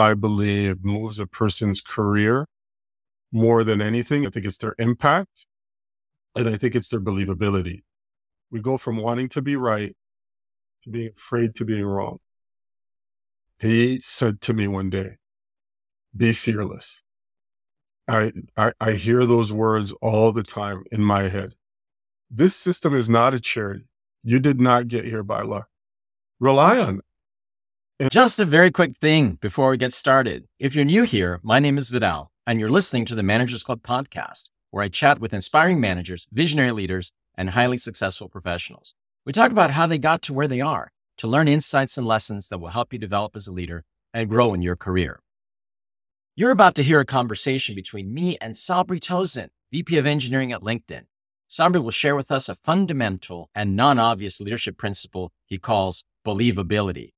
I 0.00 0.14
believe 0.14 0.84
moves 0.84 1.20
a 1.20 1.26
person's 1.26 1.80
career 1.80 2.46
more 3.32 3.64
than 3.64 3.80
anything. 3.80 4.26
I 4.26 4.30
think 4.30 4.46
it's 4.46 4.58
their 4.58 4.74
impact 4.78 5.46
and 6.34 6.48
I 6.48 6.56
think 6.56 6.74
it's 6.74 6.88
their 6.88 7.00
believability. 7.00 7.82
We 8.50 8.60
go 8.60 8.76
from 8.76 8.96
wanting 8.96 9.28
to 9.30 9.42
be 9.42 9.56
right 9.56 9.96
to 10.82 10.90
being 10.90 11.10
afraid 11.16 11.54
to 11.56 11.64
being 11.64 11.84
wrong. 11.84 12.18
He 13.58 14.00
said 14.00 14.40
to 14.42 14.54
me 14.54 14.66
one 14.66 14.90
day, 14.90 15.18
be 16.16 16.32
fearless. 16.32 17.02
I, 18.08 18.32
I, 18.56 18.72
I 18.80 18.92
hear 18.92 19.26
those 19.26 19.52
words 19.52 19.92
all 20.00 20.32
the 20.32 20.42
time 20.42 20.82
in 20.90 21.04
my 21.04 21.28
head. 21.28 21.54
This 22.30 22.56
system 22.56 22.94
is 22.94 23.08
not 23.08 23.34
a 23.34 23.40
charity. 23.40 23.86
You 24.22 24.40
did 24.40 24.60
not 24.60 24.88
get 24.88 25.04
here 25.04 25.22
by 25.22 25.42
luck. 25.42 25.68
Rely 26.40 26.78
on 26.78 26.98
it. 26.98 27.04
Just 28.08 28.40
a 28.40 28.46
very 28.46 28.70
quick 28.70 28.96
thing 28.96 29.34
before 29.42 29.68
we 29.68 29.76
get 29.76 29.92
started. 29.92 30.48
If 30.58 30.74
you're 30.74 30.86
new 30.86 31.02
here, 31.02 31.38
my 31.42 31.58
name 31.58 31.76
is 31.76 31.90
Vidal, 31.90 32.30
and 32.46 32.58
you're 32.58 32.70
listening 32.70 33.04
to 33.04 33.14
the 33.14 33.22
Managers 33.22 33.62
Club 33.62 33.82
podcast, 33.82 34.48
where 34.70 34.82
I 34.82 34.88
chat 34.88 35.18
with 35.20 35.34
inspiring 35.34 35.80
managers, 35.80 36.26
visionary 36.32 36.72
leaders, 36.72 37.12
and 37.34 37.50
highly 37.50 37.76
successful 37.76 38.30
professionals. 38.30 38.94
We 39.26 39.34
talk 39.34 39.50
about 39.50 39.72
how 39.72 39.86
they 39.86 39.98
got 39.98 40.22
to 40.22 40.32
where 40.32 40.48
they 40.48 40.62
are 40.62 40.92
to 41.18 41.28
learn 41.28 41.46
insights 41.46 41.98
and 41.98 42.06
lessons 42.06 42.48
that 42.48 42.56
will 42.56 42.68
help 42.68 42.94
you 42.94 42.98
develop 42.98 43.36
as 43.36 43.46
a 43.46 43.52
leader 43.52 43.84
and 44.14 44.30
grow 44.30 44.54
in 44.54 44.62
your 44.62 44.76
career. 44.76 45.20
You're 46.34 46.52
about 46.52 46.74
to 46.76 46.82
hear 46.82 47.00
a 47.00 47.04
conversation 47.04 47.74
between 47.74 48.14
me 48.14 48.38
and 48.40 48.54
Sabry 48.54 48.98
Tozin, 48.98 49.50
VP 49.72 49.98
of 49.98 50.06
Engineering 50.06 50.52
at 50.52 50.62
LinkedIn. 50.62 51.04
Sabry 51.50 51.82
will 51.82 51.90
share 51.90 52.16
with 52.16 52.30
us 52.30 52.48
a 52.48 52.54
fundamental 52.54 53.50
and 53.54 53.76
non 53.76 53.98
obvious 53.98 54.40
leadership 54.40 54.78
principle 54.78 55.32
he 55.44 55.58
calls 55.58 56.04
believability. 56.24 57.10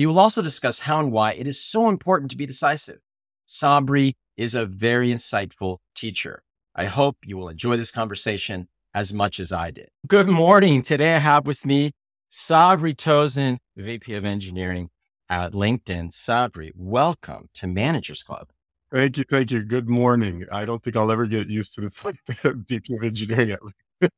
He 0.00 0.06
will 0.06 0.18
also 0.18 0.40
discuss 0.40 0.78
how 0.78 0.98
and 0.98 1.12
why 1.12 1.32
it 1.32 1.46
is 1.46 1.60
so 1.62 1.90
important 1.90 2.30
to 2.30 2.36
be 2.38 2.46
decisive. 2.46 3.00
Sabry 3.46 4.14
is 4.34 4.54
a 4.54 4.64
very 4.64 5.10
insightful 5.10 5.76
teacher. 5.94 6.42
I 6.74 6.86
hope 6.86 7.18
you 7.22 7.36
will 7.36 7.50
enjoy 7.50 7.76
this 7.76 7.90
conversation 7.90 8.68
as 8.94 9.12
much 9.12 9.38
as 9.38 9.52
I 9.52 9.70
did. 9.70 9.90
Good 10.06 10.26
morning. 10.26 10.80
Today 10.80 11.16
I 11.16 11.18
have 11.18 11.46
with 11.46 11.66
me 11.66 11.92
Sabry 12.30 12.94
Tozin, 12.94 13.58
VP 13.76 14.14
of 14.14 14.24
Engineering 14.24 14.88
at 15.28 15.52
LinkedIn. 15.52 16.12
Sabry, 16.12 16.72
welcome 16.74 17.50
to 17.52 17.66
Managers 17.66 18.22
Club. 18.22 18.48
Thank 18.90 19.18
you. 19.18 19.24
Thank 19.30 19.50
you. 19.50 19.62
Good 19.62 19.90
morning. 19.90 20.46
I 20.50 20.64
don't 20.64 20.82
think 20.82 20.96
I'll 20.96 21.12
ever 21.12 21.26
get 21.26 21.48
used 21.48 21.74
to 21.74 21.82
the 21.82 21.90
fact 21.90 22.20
that 22.42 22.56
VP 22.66 22.96
of 22.96 23.02
Engineering 23.02 23.50
at 23.50 23.60
LinkedIn. 23.60 24.08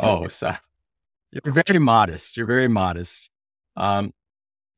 oh, 0.00 0.28
so 0.28 0.52
you're 1.32 1.54
very 1.54 1.78
modest. 1.78 2.36
You're 2.36 2.44
very 2.44 2.68
modest. 2.68 3.30
Um, 3.76 4.12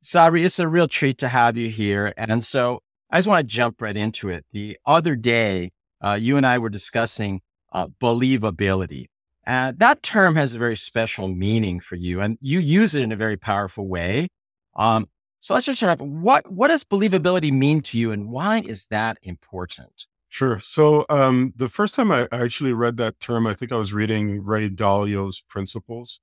Sabry, 0.07 0.45
it's 0.45 0.57
a 0.57 0.69
real 0.69 0.87
treat 0.87 1.17
to 1.17 1.27
have 1.27 1.57
you 1.57 1.67
here. 1.67 2.13
And 2.15 2.41
so 2.45 2.79
I 3.11 3.17
just 3.17 3.27
want 3.27 3.41
to 3.41 3.55
jump 3.55 3.81
right 3.81 3.97
into 3.97 4.29
it. 4.29 4.45
The 4.53 4.77
other 4.85 5.17
day, 5.17 5.73
uh, 5.99 6.17
you 6.17 6.37
and 6.37 6.45
I 6.45 6.59
were 6.59 6.69
discussing 6.69 7.41
uh, 7.73 7.87
believability. 7.99 9.07
And 9.45 9.77
that 9.79 10.03
term 10.03 10.37
has 10.37 10.55
a 10.55 10.59
very 10.59 10.77
special 10.77 11.27
meaning 11.27 11.81
for 11.81 11.97
you, 11.97 12.21
and 12.21 12.37
you 12.39 12.59
use 12.59 12.95
it 12.95 13.03
in 13.03 13.11
a 13.11 13.17
very 13.17 13.35
powerful 13.35 13.85
way. 13.85 14.29
Um, 14.77 15.09
so 15.41 15.53
let's 15.53 15.65
just 15.65 15.79
start 15.79 15.99
off. 15.99 16.07
What 16.07 16.49
what 16.49 16.69
does 16.69 16.85
believability 16.85 17.51
mean 17.51 17.81
to 17.81 17.99
you, 17.99 18.13
and 18.13 18.29
why 18.29 18.61
is 18.61 18.87
that 18.87 19.17
important? 19.23 20.07
Sure. 20.29 20.57
So 20.59 21.05
um, 21.09 21.53
the 21.55 21.67
first 21.67 21.95
time 21.95 22.13
I 22.13 22.29
actually 22.31 22.71
read 22.71 22.95
that 22.97 23.19
term, 23.19 23.45
I 23.45 23.53
think 23.53 23.73
I 23.73 23.77
was 23.77 23.93
reading 23.93 24.41
Ray 24.41 24.69
Dalio's 24.69 25.41
Principles, 25.41 26.21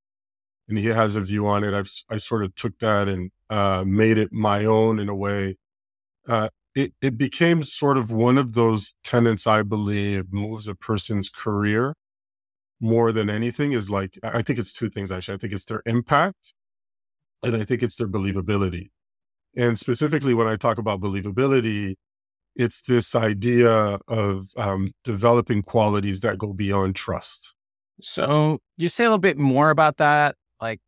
and 0.68 0.78
he 0.78 0.86
has 0.86 1.16
a 1.16 1.20
view 1.20 1.46
on 1.46 1.64
it. 1.64 1.74
I've 1.74 1.90
I 2.10 2.16
sort 2.16 2.44
of 2.44 2.54
took 2.54 2.78
that 2.78 3.08
and 3.08 3.30
uh, 3.50 3.84
made 3.86 4.18
it 4.18 4.32
my 4.32 4.64
own 4.64 4.98
in 4.98 5.08
a 5.08 5.14
way. 5.14 5.56
Uh, 6.26 6.48
it, 6.74 6.92
it 7.00 7.16
became 7.16 7.62
sort 7.62 7.96
of 7.96 8.10
one 8.10 8.38
of 8.38 8.54
those 8.54 8.94
tenets 9.04 9.46
I 9.46 9.62
believe 9.62 10.32
moves 10.32 10.66
a 10.66 10.74
person's 10.74 11.28
career 11.28 11.94
more 12.80 13.12
than 13.12 13.30
anything 13.30 13.72
is 13.72 13.88
like, 13.88 14.18
I 14.22 14.42
think 14.42 14.58
it's 14.58 14.72
two 14.72 14.90
things 14.90 15.12
actually. 15.12 15.34
I 15.34 15.38
think 15.38 15.52
it's 15.52 15.64
their 15.64 15.82
impact 15.86 16.52
and 17.42 17.56
I 17.56 17.64
think 17.64 17.82
it's 17.82 17.96
their 17.96 18.08
believability. 18.08 18.90
And 19.56 19.78
specifically 19.78 20.34
when 20.34 20.46
I 20.46 20.56
talk 20.56 20.78
about 20.78 21.00
believability, 21.00 21.94
it's 22.56 22.82
this 22.82 23.14
idea 23.14 23.98
of 24.08 24.48
um, 24.56 24.92
developing 25.02 25.62
qualities 25.62 26.20
that 26.20 26.38
go 26.38 26.52
beyond 26.52 26.96
trust. 26.96 27.54
So 28.00 28.58
you 28.76 28.88
say 28.88 29.04
a 29.04 29.08
little 29.08 29.18
bit 29.18 29.38
more 29.38 29.70
about 29.70 29.98
that? 29.98 30.36
Like, 30.60 30.80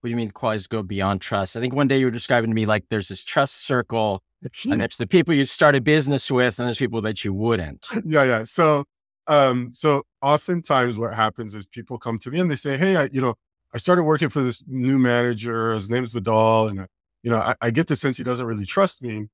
what 0.00 0.08
do 0.08 0.10
you 0.10 0.16
mean 0.16 0.30
qualities 0.30 0.66
go 0.66 0.82
beyond 0.82 1.20
trust? 1.20 1.56
I 1.56 1.60
think 1.60 1.74
one 1.74 1.88
day 1.88 1.98
you 1.98 2.06
were 2.06 2.10
describing 2.10 2.50
to 2.50 2.54
me 2.54 2.66
like 2.66 2.84
there's 2.88 3.08
this 3.08 3.22
trust 3.22 3.64
circle 3.64 4.22
and 4.70 4.80
it's 4.82 4.96
the 4.96 5.06
people 5.06 5.34
you 5.34 5.44
start 5.44 5.76
a 5.76 5.80
business 5.80 6.30
with 6.30 6.58
and 6.58 6.66
there's 6.66 6.78
people 6.78 7.02
that 7.02 7.24
you 7.24 7.34
wouldn't. 7.34 7.88
Yeah, 8.06 8.24
yeah. 8.24 8.44
So, 8.44 8.84
um, 9.26 9.70
so 9.74 10.04
oftentimes 10.22 10.98
what 10.98 11.14
happens 11.14 11.54
is 11.54 11.66
people 11.66 11.98
come 11.98 12.18
to 12.20 12.30
me 12.30 12.40
and 12.40 12.50
they 12.50 12.56
say, 12.56 12.76
Hey, 12.76 12.96
I, 12.96 13.10
you 13.12 13.20
know, 13.20 13.34
I 13.74 13.78
started 13.78 14.04
working 14.04 14.28
for 14.28 14.42
this 14.42 14.64
new 14.66 14.98
manager. 14.98 15.74
His 15.74 15.90
name's 15.90 16.12
Vidal. 16.12 16.68
And, 16.68 16.86
you 17.22 17.30
know, 17.30 17.38
I, 17.38 17.54
I 17.60 17.70
get 17.70 17.86
the 17.86 17.96
sense 17.96 18.16
he 18.16 18.24
doesn't 18.24 18.46
really 18.46 18.66
trust 18.66 19.02
me. 19.02 19.26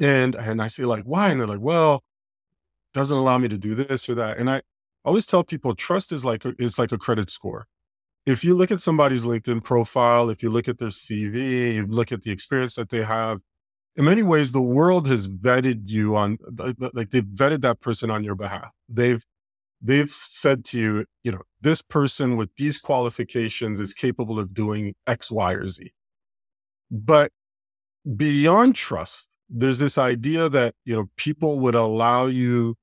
And, 0.00 0.34
and 0.34 0.62
I 0.62 0.68
say 0.68 0.84
like, 0.84 1.04
why? 1.04 1.30
And 1.30 1.40
they're 1.40 1.48
like, 1.48 1.60
well, 1.60 2.02
doesn't 2.94 3.16
allow 3.16 3.38
me 3.38 3.48
to 3.48 3.58
do 3.58 3.74
this 3.74 4.08
or 4.08 4.14
that. 4.14 4.38
And 4.38 4.48
I 4.48 4.62
always 5.04 5.26
tell 5.26 5.44
people 5.44 5.74
trust 5.74 6.12
is 6.12 6.24
like, 6.24 6.44
a, 6.44 6.54
is 6.58 6.78
like 6.78 6.92
a 6.92 6.98
credit 6.98 7.28
score. 7.28 7.66
If 8.26 8.42
you 8.42 8.54
look 8.54 8.70
at 8.70 8.80
somebody's 8.80 9.24
LinkedIn 9.24 9.62
profile, 9.62 10.30
if 10.30 10.42
you 10.42 10.50
look 10.50 10.66
at 10.68 10.78
their 10.78 10.88
CV, 10.88 11.74
you 11.74 11.86
look 11.86 12.10
at 12.10 12.22
the 12.22 12.30
experience 12.30 12.74
that 12.76 12.88
they 12.88 13.02
have, 13.02 13.40
in 13.96 14.04
many 14.04 14.22
ways, 14.22 14.52
the 14.52 14.62
world 14.62 15.06
has 15.06 15.28
vetted 15.28 15.88
you 15.88 16.16
on, 16.16 16.38
like 16.92 17.10
they've 17.10 17.22
vetted 17.22 17.60
that 17.60 17.80
person 17.80 18.10
on 18.10 18.24
your 18.24 18.34
behalf. 18.34 18.72
They've, 18.88 19.22
they've 19.80 20.10
said 20.10 20.64
to 20.66 20.78
you, 20.78 21.04
you 21.22 21.32
know, 21.32 21.42
this 21.60 21.80
person 21.80 22.36
with 22.36 22.50
these 22.56 22.78
qualifications 22.78 23.78
is 23.78 23.92
capable 23.92 24.40
of 24.40 24.52
doing 24.52 24.94
X, 25.06 25.30
Y, 25.30 25.52
or 25.52 25.68
Z. 25.68 25.92
But 26.90 27.30
beyond 28.16 28.74
trust, 28.74 29.36
there's 29.48 29.78
this 29.78 29.96
idea 29.96 30.48
that, 30.48 30.74
you 30.84 30.96
know, 30.96 31.08
people 31.16 31.60
would 31.60 31.74
allow 31.74 32.26
you 32.26 32.74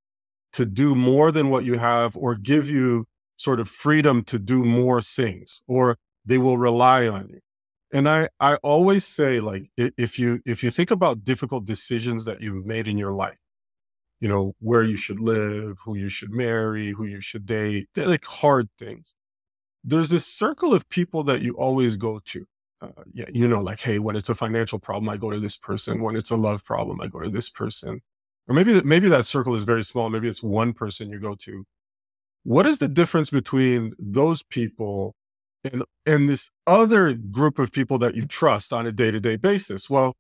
to 0.54 0.66
do 0.66 0.96
more 0.96 1.32
than 1.32 1.50
what 1.50 1.66
you 1.66 1.78
have 1.78 2.16
or 2.16 2.36
give 2.36 2.70
you 2.70 3.06
sort 3.42 3.60
of 3.60 3.68
freedom 3.68 4.24
to 4.24 4.38
do 4.38 4.64
more 4.64 5.02
things, 5.02 5.64
or 5.68 5.98
they 6.24 6.38
will 6.38 6.60
rely 6.60 7.08
on 7.08 7.28
you. 7.28 7.40
And 7.92 8.08
I, 8.08 8.30
I 8.40 8.56
always 8.58 9.04
say 9.04 9.40
like, 9.40 9.72
if 9.76 10.20
you, 10.20 10.42
if 10.46 10.64
you 10.64 10.70
think 10.70 10.92
about 10.92 11.24
difficult 11.24 11.66
decisions 11.66 12.26
that 12.26 12.40
you've 12.40 12.68
made 12.68 12.88
in 12.88 13.00
your 13.00 13.14
life, 13.14 13.40
you 14.20 14.30
know, 14.30 14.54
where 14.60 14.84
you 14.84 14.96
should 14.96 15.20
live, 15.20 15.80
who 15.84 15.96
you 15.96 16.08
should 16.08 16.32
marry, 16.32 16.92
who 16.92 17.06
you 17.06 17.20
should 17.20 17.48
date, 17.48 17.90
they're 17.96 18.06
like 18.06 18.26
hard 18.26 18.70
things. 18.78 19.16
There's 19.84 20.12
this 20.12 20.28
circle 20.28 20.76
of 20.76 20.88
people 20.90 21.24
that 21.24 21.42
you 21.42 21.54
always 21.54 21.96
go 21.96 22.20
to. 22.26 22.46
Uh, 22.80 23.04
yeah, 23.12 23.26
you 23.34 23.48
know, 23.48 23.62
like, 23.62 23.82
hey, 23.82 23.98
when 23.98 24.16
it's 24.16 24.30
a 24.30 24.36
financial 24.36 24.78
problem, 24.78 25.10
I 25.10 25.18
go 25.18 25.32
to 25.32 25.40
this 25.40 25.58
person. 25.58 26.02
When 26.02 26.16
it's 26.16 26.30
a 26.30 26.36
love 26.38 26.64
problem, 26.64 27.02
I 27.02 27.08
go 27.08 27.20
to 27.20 27.30
this 27.30 27.50
person. 27.50 28.02
Or 28.48 28.54
maybe 28.54 28.74
that 28.74 28.86
maybe 28.86 29.10
that 29.10 29.26
circle 29.26 29.56
is 29.56 29.64
very 29.64 29.84
small. 29.84 30.10
Maybe 30.10 30.28
it's 30.28 30.44
one 30.44 30.74
person 30.74 31.10
you 31.10 31.20
go 31.20 31.36
to. 31.36 31.66
What 32.44 32.66
is 32.66 32.80
the 32.80 32.88
difference 32.88 33.30
between 33.30 33.94
those 34.00 34.44
people 34.44 35.16
and 35.64 35.84
and 36.06 36.28
this 36.28 36.50
other 36.66 37.14
group 37.14 37.60
of 37.60 37.72
people 37.72 37.98
that 38.00 38.16
you 38.16 38.26
trust 38.26 38.74
on 38.74 38.88
a 38.88 38.92
day-to-day 38.92 39.38
basis? 39.38 39.90
Well 39.90 40.16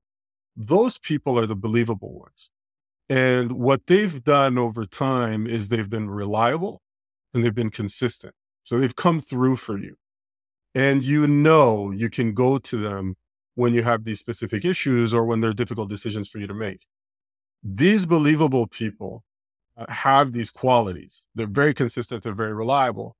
those 0.55 0.97
people 0.97 1.39
are 1.39 1.45
the 1.45 1.55
believable 1.55 2.13
ones. 2.19 2.49
And 3.09 3.53
what 3.53 3.87
they've 3.87 4.23
done 4.23 4.57
over 4.57 4.85
time 4.85 5.47
is 5.47 5.69
they've 5.69 5.89
been 5.89 6.09
reliable 6.09 6.81
and 7.33 7.43
they've 7.43 7.55
been 7.55 7.71
consistent. 7.71 8.33
So 8.63 8.79
they've 8.79 8.95
come 8.95 9.21
through 9.21 9.57
for 9.57 9.77
you. 9.77 9.95
And 10.73 11.03
you 11.03 11.27
know 11.27 11.91
you 11.91 12.09
can 12.09 12.33
go 12.33 12.57
to 12.57 12.77
them 12.77 13.15
when 13.55 13.73
you 13.73 13.83
have 13.83 14.03
these 14.03 14.19
specific 14.19 14.63
issues 14.63 15.13
or 15.13 15.25
when 15.25 15.41
there 15.41 15.49
are 15.49 15.53
difficult 15.53 15.89
decisions 15.89 16.29
for 16.29 16.39
you 16.39 16.47
to 16.47 16.53
make. 16.53 16.85
These 17.63 18.05
believable 18.05 18.67
people 18.67 19.23
Uh, 19.77 19.85
have 19.87 20.33
these 20.33 20.49
qualities 20.49 21.27
they're 21.33 21.47
very 21.47 21.73
consistent 21.73 22.23
they're 22.23 22.33
very 22.33 22.53
reliable 22.53 23.15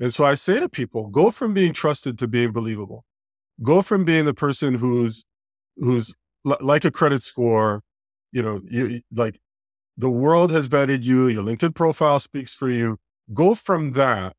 and 0.00 0.14
so 0.14 0.24
I 0.24 0.34
say 0.34 0.60
to 0.60 0.68
people, 0.68 1.08
go 1.08 1.30
from 1.30 1.54
being 1.54 1.72
trusted 1.72 2.18
to 2.18 2.28
being 2.28 2.52
believable. 2.52 3.04
Go 3.62 3.82
from 3.82 4.04
being 4.04 4.24
the 4.24 4.34
person 4.34 4.74
who's, 4.74 5.24
who's 5.76 6.14
l- 6.46 6.58
like 6.60 6.84
a 6.84 6.90
credit 6.90 7.22
score, 7.22 7.82
you 8.30 8.42
know, 8.42 8.60
you 8.70 9.00
like 9.12 9.40
the 9.96 10.10
world 10.10 10.52
has 10.52 10.68
vetted 10.68 11.02
you, 11.02 11.26
your 11.26 11.42
LinkedIn 11.42 11.74
profile 11.74 12.20
speaks 12.20 12.54
for 12.54 12.68
you. 12.68 12.98
Go 13.34 13.56
from 13.56 13.92
that 13.92 14.34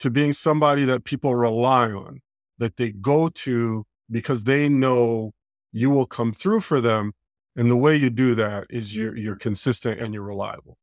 to 0.00 0.10
being 0.10 0.32
somebody 0.32 0.84
that 0.84 1.04
people 1.04 1.36
rely 1.36 1.92
on, 1.92 2.20
that 2.58 2.76
they 2.76 2.90
go 2.90 3.28
to 3.28 3.84
because 4.10 4.44
they 4.44 4.68
know 4.68 5.32
you 5.70 5.90
will 5.90 6.06
come 6.06 6.32
through 6.32 6.60
for 6.60 6.80
them. 6.80 7.12
And 7.56 7.70
the 7.70 7.76
way 7.76 7.96
you 7.96 8.10
do 8.10 8.34
that 8.34 8.66
is 8.70 8.96
you're, 8.96 9.16
you're 9.16 9.36
consistent 9.36 10.00
and 10.00 10.12
you're 10.12 10.24
reliable. 10.24 10.76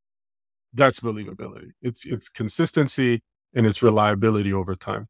That's 0.73 1.01
believability. 1.01 1.71
It's, 1.81 2.05
it's 2.05 2.29
consistency 2.29 3.21
and 3.53 3.65
its 3.65 3.83
reliability 3.83 4.53
over 4.53 4.75
time. 4.75 5.07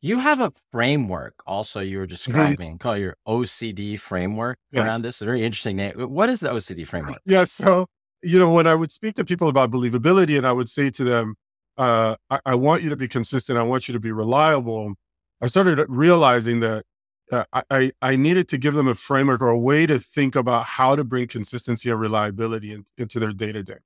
You 0.00 0.18
have 0.18 0.40
a 0.40 0.52
framework 0.70 1.34
also 1.46 1.80
you 1.80 1.98
were 1.98 2.04
mm-hmm. 2.04 2.10
describing 2.10 2.70
mm-hmm. 2.72 2.76
called 2.76 2.98
your 2.98 3.16
OCD 3.26 3.98
framework 3.98 4.58
yes. 4.70 4.82
around 4.82 5.02
this. 5.02 5.20
A 5.20 5.24
very 5.24 5.42
interesting 5.42 5.76
name. 5.76 5.94
What 5.96 6.28
is 6.28 6.40
the 6.40 6.50
OCD 6.50 6.86
framework? 6.86 7.18
Yeah. 7.26 7.44
So, 7.44 7.86
you 8.22 8.38
know, 8.38 8.52
when 8.52 8.66
I 8.66 8.74
would 8.74 8.92
speak 8.92 9.14
to 9.16 9.24
people 9.24 9.48
about 9.48 9.70
believability 9.70 10.36
and 10.36 10.46
I 10.46 10.52
would 10.52 10.68
say 10.68 10.90
to 10.90 11.04
them, 11.04 11.34
uh, 11.76 12.16
I, 12.30 12.40
I, 12.46 12.54
want 12.54 12.82
you 12.82 12.90
to 12.90 12.96
be 12.96 13.08
consistent. 13.08 13.58
I 13.58 13.62
want 13.62 13.86
you 13.86 13.92
to 13.92 14.00
be 14.00 14.12
reliable. 14.12 14.94
I 15.42 15.46
started 15.46 15.84
realizing 15.88 16.60
that 16.60 16.84
uh, 17.32 17.44
I, 17.70 17.92
I 18.00 18.16
needed 18.16 18.48
to 18.48 18.58
give 18.58 18.74
them 18.74 18.88
a 18.88 18.94
framework 18.94 19.40
or 19.40 19.48
a 19.48 19.58
way 19.58 19.86
to 19.86 19.98
think 19.98 20.36
about 20.36 20.64
how 20.64 20.94
to 20.94 21.04
bring 21.04 21.26
consistency 21.26 21.90
and 21.90 22.00
reliability 22.00 22.72
in, 22.72 22.84
into 22.96 23.18
their 23.18 23.32
day 23.32 23.52
to 23.52 23.62
day. 23.62 23.78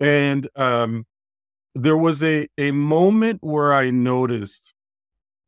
And 0.00 0.48
um, 0.56 1.06
there 1.74 1.96
was 1.96 2.22
a, 2.22 2.48
a 2.58 2.72
moment 2.72 3.42
where 3.42 3.72
I 3.72 3.90
noticed 3.90 4.74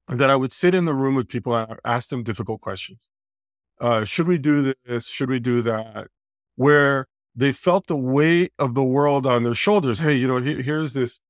that 0.08 0.30
I 0.30 0.36
would 0.36 0.52
sit 0.52 0.74
in 0.74 0.84
the 0.84 0.94
room 0.94 1.16
with 1.16 1.28
people 1.28 1.54
and 1.54 1.78
ask 1.84 2.10
them 2.10 2.22
difficult 2.22 2.60
questions. 2.60 3.08
Uh, 3.80 4.04
should 4.04 4.28
we 4.28 4.38
do 4.38 4.74
this? 4.84 5.08
Should 5.08 5.28
we 5.28 5.40
do 5.40 5.62
that? 5.62 6.08
Where 6.54 7.06
they 7.34 7.52
felt 7.52 7.86
the 7.88 7.96
weight 7.96 8.52
of 8.58 8.74
the 8.74 8.84
world 8.84 9.26
on 9.26 9.42
their 9.42 9.54
shoulders. 9.54 9.98
Hey, 9.98 10.14
you 10.14 10.26
know, 10.26 10.38
here's 10.38 10.94
this 10.94 11.20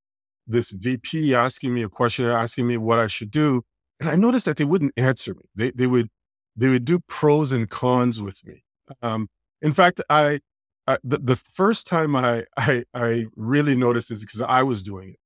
this 0.46 0.70
VP 0.70 1.34
asking 1.34 1.74
me 1.74 1.82
a 1.82 1.88
question, 1.88 2.26
asking 2.26 2.68
me 2.68 2.76
what 2.76 3.00
I 3.00 3.08
should 3.08 3.32
do, 3.32 3.64
and 4.00 4.08
I 4.10 4.16
noticed 4.16 4.46
that 4.46 4.56
they 4.56 4.64
wouldn't 4.64 4.92
answer 4.96 5.34
me. 5.34 5.42
They 5.54 5.70
they 5.70 5.86
would 5.86 6.08
they 6.56 6.68
would 6.68 6.84
do 6.84 7.00
pros 7.00 7.52
and 7.52 7.68
cons 7.68 8.22
with 8.22 8.44
me. 8.46 8.64
Um, 9.02 9.28
in 9.62 9.72
fact, 9.72 10.00
I, 10.10 10.40
I 10.86 10.98
the, 11.04 11.18
the 11.18 11.36
first 11.36 11.86
time 11.86 12.16
I 12.16 12.44
I, 12.56 12.84
I 12.94 13.26
really 13.36 13.76
noticed 13.76 14.08
this 14.10 14.20
because 14.20 14.40
I 14.42 14.62
was 14.62 14.82
doing 14.82 15.10
it 15.10 15.16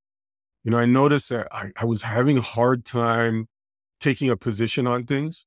you 0.64 0.70
know, 0.70 0.78
I 0.78 0.84
noticed 0.87 1.31
that 1.31 1.49
I, 1.52 1.70
I 1.76 1.84
was 1.84 2.02
having 2.02 2.37
a 2.38 2.43
hard 2.43 2.84
time 2.84 3.46
taking 3.99 4.28
a 4.31 4.37
position 4.37 4.87
on 4.87 5.05
things. 5.05 5.46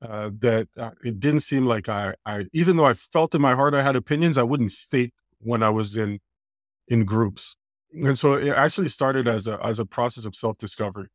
Uh, 0.00 0.30
that 0.40 0.66
uh, 0.76 0.90
it 1.04 1.20
didn't 1.20 1.40
seem 1.40 1.64
like 1.64 1.88
I, 1.88 2.14
I, 2.26 2.46
even 2.52 2.76
though 2.76 2.84
I 2.86 2.94
felt 2.94 3.36
in 3.36 3.40
my 3.40 3.54
heart 3.54 3.72
I 3.72 3.84
had 3.84 3.94
opinions, 3.94 4.36
I 4.36 4.42
wouldn't 4.42 4.72
state 4.72 5.14
when 5.38 5.62
I 5.62 5.70
was 5.70 5.96
in 5.96 6.18
in 6.88 7.04
groups. 7.04 7.56
And 7.92 8.18
so 8.18 8.32
it 8.32 8.48
actually 8.48 8.88
started 8.88 9.28
as 9.28 9.46
a 9.46 9.64
as 9.64 9.78
a 9.78 9.86
process 9.86 10.24
of 10.24 10.34
self 10.34 10.58
discovery. 10.58 11.06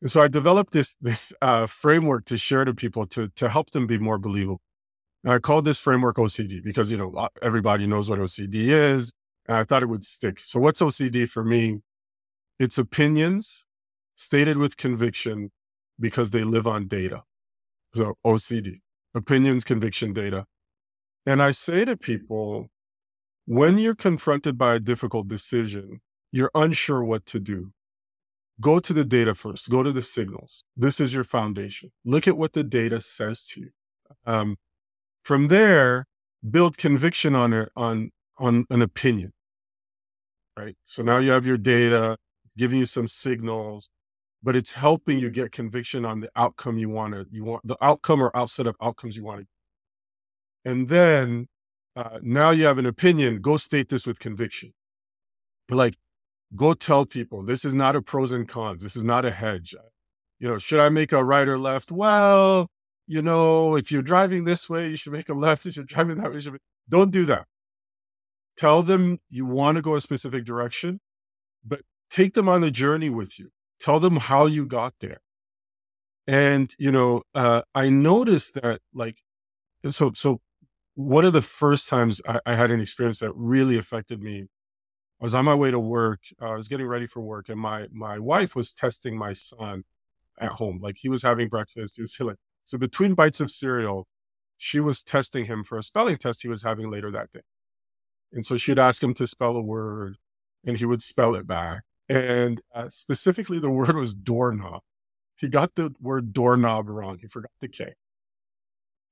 And 0.00 0.10
so 0.10 0.22
I 0.22 0.28
developed 0.28 0.72
this 0.72 0.96
this 1.00 1.32
uh, 1.42 1.66
framework 1.66 2.24
to 2.26 2.38
share 2.38 2.64
to 2.64 2.74
people 2.74 3.06
to 3.08 3.28
to 3.28 3.48
help 3.48 3.70
them 3.70 3.86
be 3.86 3.98
more 3.98 4.18
believable. 4.18 4.60
And 5.24 5.32
I 5.32 5.38
called 5.38 5.64
this 5.64 5.78
framework 5.78 6.16
OCD 6.16 6.62
because 6.64 6.90
you 6.90 6.96
know 6.96 7.28
everybody 7.42 7.86
knows 7.86 8.08
what 8.08 8.18
OCD 8.18 8.68
is, 8.68 9.12
and 9.46 9.56
I 9.56 9.64
thought 9.64 9.82
it 9.82 9.88
would 9.88 10.04
stick. 10.04 10.40
So 10.40 10.58
what's 10.60 10.80
OCD 10.80 11.28
for 11.28 11.44
me? 11.44 11.80
It's 12.58 12.78
opinions 12.78 13.66
stated 14.16 14.56
with 14.56 14.76
conviction 14.76 15.50
because 15.98 16.30
they 16.30 16.44
live 16.44 16.66
on 16.66 16.86
data. 16.86 17.22
So 17.94 18.14
OCD, 18.24 18.80
opinions, 19.14 19.64
conviction, 19.64 20.12
data. 20.12 20.46
And 21.26 21.42
I 21.42 21.50
say 21.50 21.84
to 21.84 21.96
people, 21.96 22.68
when 23.46 23.78
you're 23.78 23.94
confronted 23.94 24.56
by 24.56 24.76
a 24.76 24.80
difficult 24.80 25.28
decision, 25.28 26.00
you're 26.32 26.50
unsure 26.54 27.02
what 27.04 27.26
to 27.26 27.40
do. 27.40 27.72
Go 28.60 28.78
to 28.78 28.92
the 28.92 29.04
data 29.04 29.34
first, 29.34 29.70
go 29.70 29.82
to 29.82 29.92
the 29.92 30.02
signals. 30.02 30.64
This 30.76 31.00
is 31.00 31.14
your 31.14 31.24
foundation. 31.24 31.90
Look 32.04 32.28
at 32.28 32.36
what 32.36 32.52
the 32.52 32.62
data 32.62 33.00
says 33.00 33.46
to 33.48 33.60
you. 33.60 33.70
Um, 34.26 34.56
from 35.24 35.48
there, 35.48 36.06
build 36.48 36.76
conviction 36.76 37.34
on 37.34 37.52
it, 37.52 37.70
on, 37.74 38.10
on 38.38 38.66
an 38.70 38.82
opinion. 38.82 39.32
Right. 40.56 40.76
So 40.84 41.02
now 41.02 41.18
you 41.18 41.30
have 41.30 41.46
your 41.46 41.56
data, 41.56 42.18
giving 42.58 42.80
you 42.80 42.86
some 42.86 43.06
signals, 43.06 43.88
but 44.42 44.56
it's 44.56 44.72
helping 44.72 45.18
you 45.18 45.30
get 45.30 45.52
conviction 45.52 46.04
on 46.04 46.20
the 46.20 46.30
outcome 46.36 46.76
you 46.76 46.90
want 46.90 47.14
to, 47.14 47.26
you 47.30 47.44
want 47.44 47.66
the 47.66 47.76
outcome 47.80 48.22
or 48.22 48.36
outset 48.36 48.66
of 48.66 48.76
outcomes 48.82 49.16
you 49.16 49.24
want 49.24 49.40
to. 49.40 49.46
And 50.70 50.88
then 50.88 51.48
uh, 51.96 52.18
now 52.22 52.50
you 52.50 52.66
have 52.66 52.78
an 52.78 52.86
opinion, 52.86 53.40
go 53.40 53.56
state 53.56 53.88
this 53.88 54.06
with 54.06 54.18
conviction. 54.18 54.72
Like, 55.70 55.96
go 56.54 56.74
tell 56.74 57.06
people 57.06 57.42
this 57.42 57.64
is 57.64 57.74
not 57.74 57.96
a 57.96 58.02
pros 58.02 58.32
and 58.32 58.48
cons. 58.48 58.82
This 58.82 58.96
is 58.96 59.04
not 59.04 59.24
a 59.24 59.30
hedge. 59.30 59.74
You 60.38 60.48
know, 60.48 60.58
should 60.58 60.80
I 60.80 60.88
make 60.88 61.12
a 61.12 61.22
right 61.22 61.46
or 61.46 61.58
left? 61.58 61.92
Well, 61.92 62.68
you 63.06 63.22
know, 63.22 63.76
if 63.76 63.90
you're 63.92 64.02
driving 64.02 64.44
this 64.44 64.68
way, 64.68 64.88
you 64.88 64.96
should 64.96 65.12
make 65.12 65.28
a 65.28 65.34
left. 65.34 65.66
If 65.66 65.76
you're 65.76 65.84
driving 65.84 66.18
that 66.18 66.30
way, 66.30 66.36
you 66.36 66.40
should. 66.40 66.52
Be... 66.54 66.58
Don't 66.88 67.10
do 67.10 67.24
that. 67.26 67.46
Tell 68.56 68.82
them 68.82 69.18
you 69.28 69.46
want 69.46 69.76
to 69.76 69.82
go 69.82 69.94
a 69.94 70.00
specific 70.00 70.44
direction, 70.44 71.00
but 71.64 71.80
take 72.10 72.34
them 72.34 72.48
on 72.48 72.62
a 72.64 72.70
journey 72.70 73.10
with 73.10 73.38
you. 73.38 73.50
Tell 73.80 74.00
them 74.00 74.16
how 74.16 74.46
you 74.46 74.66
got 74.66 74.94
there. 75.00 75.20
And, 76.26 76.74
you 76.78 76.92
know, 76.92 77.22
uh, 77.34 77.62
I 77.74 77.88
noticed 77.88 78.54
that 78.54 78.80
like, 78.94 79.18
so, 79.88 80.12
so 80.14 80.40
one 80.94 81.24
of 81.24 81.32
the 81.32 81.42
first 81.42 81.88
times 81.88 82.20
I, 82.28 82.40
I, 82.44 82.54
had 82.54 82.70
an 82.70 82.80
experience 82.80 83.20
that 83.20 83.32
really 83.34 83.78
affected 83.78 84.20
me 84.20 84.46
I 85.20 85.24
was 85.24 85.34
on 85.34 85.44
my 85.44 85.54
way 85.54 85.70
to 85.70 85.78
work. 85.78 86.20
Uh, 86.40 86.50
I 86.50 86.54
was 86.54 86.68
getting 86.68 86.86
ready 86.86 87.06
for 87.06 87.20
work 87.20 87.48
and 87.48 87.60
my, 87.60 87.86
my 87.92 88.18
wife 88.18 88.56
was 88.56 88.72
testing 88.72 89.16
my 89.18 89.32
son 89.32 89.84
at 90.38 90.52
home. 90.52 90.80
Like 90.82 90.96
he 90.98 91.08
was 91.08 91.22
having 91.22 91.48
breakfast. 91.48 91.96
He 91.96 92.02
was 92.02 92.16
like, 92.20 92.36
so 92.64 92.78
between 92.78 93.14
bites 93.14 93.40
of 93.40 93.50
cereal, 93.50 94.06
she 94.56 94.80
was 94.80 95.02
testing 95.02 95.46
him 95.46 95.62
for 95.64 95.78
a 95.78 95.82
spelling 95.82 96.16
test 96.18 96.42
he 96.42 96.48
was 96.48 96.62
having 96.62 96.90
later 96.90 97.10
that 97.10 97.32
day. 97.32 97.40
And 98.32 98.46
so 98.46 98.56
she'd 98.56 98.78
ask 98.78 99.02
him 99.02 99.14
to 99.14 99.26
spell 99.26 99.56
a 99.56 99.62
word 99.62 100.16
and 100.64 100.78
he 100.78 100.84
would 100.84 101.02
spell 101.02 101.34
it 101.34 101.46
back 101.46 101.82
and 102.08 102.60
uh, 102.74 102.88
specifically 102.88 103.58
the 103.58 103.70
word 103.70 103.94
was 103.94 104.14
doorknob. 104.14 104.82
He 105.36 105.48
got 105.48 105.74
the 105.76 105.94
word 106.00 106.32
doorknob 106.32 106.88
wrong. 106.88 107.18
He 107.20 107.28
forgot 107.28 107.52
the 107.60 107.68
K. 107.68 107.94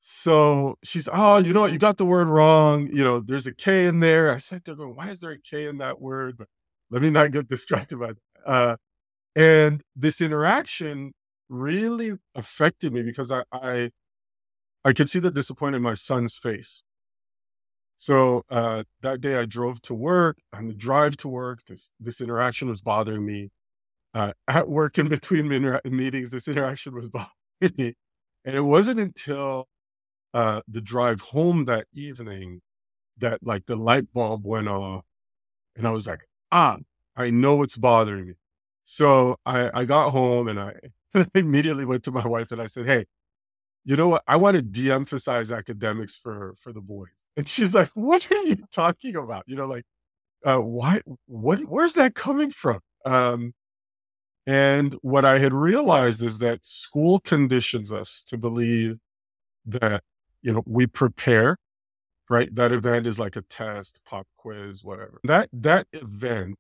So 0.00 0.76
she's, 0.84 1.08
oh, 1.12 1.38
you 1.38 1.52
know 1.52 1.62
what? 1.62 1.72
You 1.72 1.78
got 1.78 1.96
the 1.96 2.06
word 2.06 2.28
wrong. 2.28 2.86
You 2.88 3.04
know, 3.04 3.20
there's 3.20 3.46
a 3.46 3.54
K 3.54 3.86
in 3.86 4.00
there. 4.00 4.30
I 4.32 4.36
sat 4.36 4.64
there 4.64 4.74
going, 4.74 4.94
why 4.94 5.10
is 5.10 5.20
there 5.20 5.32
a 5.32 5.38
K 5.38 5.66
in 5.66 5.78
that 5.78 6.00
word? 6.00 6.36
But 6.38 6.48
let 6.90 7.02
me 7.02 7.10
not 7.10 7.32
get 7.32 7.48
distracted 7.48 7.98
by 7.98 8.08
that. 8.08 8.16
Uh, 8.46 8.76
and 9.36 9.82
this 9.96 10.20
interaction 10.20 11.12
really 11.48 12.12
affected 12.34 12.92
me 12.92 13.02
because 13.02 13.32
I, 13.32 13.42
I, 13.52 13.90
I 14.84 14.92
could 14.92 15.10
see 15.10 15.18
the 15.18 15.30
disappointment 15.30 15.76
in 15.76 15.82
my 15.82 15.94
son's 15.94 16.36
face. 16.36 16.82
So 17.96 18.44
uh, 18.48 18.84
that 19.02 19.20
day 19.20 19.36
I 19.36 19.44
drove 19.44 19.82
to 19.82 19.94
work. 19.94 20.38
On 20.52 20.68
the 20.68 20.74
drive 20.74 21.16
to 21.18 21.28
work, 21.28 21.64
this 21.66 21.90
this 21.98 22.20
interaction 22.20 22.68
was 22.68 22.80
bothering 22.80 23.26
me. 23.26 23.50
Uh, 24.14 24.32
at 24.46 24.68
work, 24.68 24.98
in 24.98 25.08
between 25.08 25.48
meetings, 25.84 26.30
this 26.30 26.48
interaction 26.48 26.94
was 26.94 27.08
bothering 27.08 27.74
me, 27.76 27.94
and 28.44 28.54
it 28.54 28.62
wasn't 28.62 29.00
until 29.00 29.66
uh, 30.34 30.62
the 30.68 30.80
drive 30.80 31.20
home 31.20 31.64
that 31.66 31.86
evening 31.94 32.60
that 33.18 33.40
like 33.42 33.66
the 33.66 33.76
light 33.76 34.12
bulb 34.12 34.46
went 34.46 34.68
off, 34.68 35.04
and 35.76 35.86
I 35.86 35.90
was 35.90 36.06
like, 36.06 36.28
ah, 36.52 36.78
I 37.16 37.30
know 37.30 37.56
what's 37.56 37.76
bothering 37.76 38.28
me. 38.28 38.34
So 38.84 39.36
I, 39.44 39.70
I 39.80 39.84
got 39.84 40.10
home 40.10 40.48
and 40.48 40.60
I 40.60 40.74
immediately 41.34 41.84
went 41.84 42.04
to 42.04 42.12
my 42.12 42.26
wife 42.26 42.52
and 42.52 42.60
I 42.60 42.66
said, 42.66 42.86
hey, 42.86 43.04
you 43.84 43.96
know 43.96 44.08
what? 44.08 44.22
I 44.26 44.36
want 44.36 44.56
to 44.56 44.62
de-emphasize 44.62 45.50
academics 45.52 46.16
for 46.16 46.54
for 46.60 46.72
the 46.72 46.80
boys. 46.80 47.08
And 47.36 47.48
she's 47.48 47.74
like, 47.74 47.90
what 47.94 48.30
are 48.30 48.36
you 48.36 48.56
talking 48.72 49.16
about? 49.16 49.44
You 49.46 49.56
know, 49.56 49.66
like, 49.66 49.84
uh, 50.44 50.58
why, 50.58 51.00
what, 51.26 51.60
where's 51.60 51.94
that 51.94 52.14
coming 52.14 52.50
from? 52.50 52.80
Um, 53.04 53.54
and 54.46 54.94
what 55.02 55.24
I 55.24 55.38
had 55.38 55.52
realized 55.52 56.22
is 56.22 56.38
that 56.38 56.64
school 56.64 57.20
conditions 57.20 57.92
us 57.92 58.22
to 58.24 58.38
believe 58.38 58.98
that, 59.66 60.02
you 60.48 60.54
know, 60.54 60.64
we 60.66 60.86
prepare, 60.86 61.58
right? 62.30 62.54
That 62.54 62.72
event 62.72 63.06
is 63.06 63.20
like 63.20 63.36
a 63.36 63.42
test, 63.42 64.00
pop 64.06 64.26
quiz, 64.38 64.82
whatever. 64.82 65.20
That, 65.24 65.50
that 65.52 65.88
event 65.92 66.58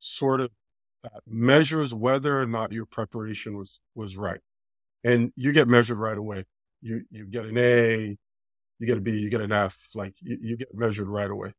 sort 0.00 0.42
of 0.42 0.50
uh, 1.04 1.20
measures 1.26 1.94
whether 1.94 2.40
or 2.40 2.46
not 2.46 2.72
your 2.72 2.86
preparation 2.86 3.56
was, 3.56 3.80
was 3.96 4.18
right 4.18 4.40
and 5.04 5.32
you 5.36 5.52
get 5.52 5.68
measured 5.68 5.98
right 5.98 6.18
away. 6.18 6.44
You 6.82 7.04
you 7.10 7.26
get 7.26 7.46
an 7.46 7.58
A, 7.58 8.18
you 8.78 8.86
get 8.86 8.98
a 8.98 9.00
B, 9.00 9.12
you 9.12 9.30
get 9.30 9.40
an 9.40 9.52
F, 9.52 9.88
like 9.94 10.14
you, 10.20 10.38
you 10.42 10.56
get 10.56 10.74
measured 10.74 11.08
right 11.08 11.30
away. 11.30 11.54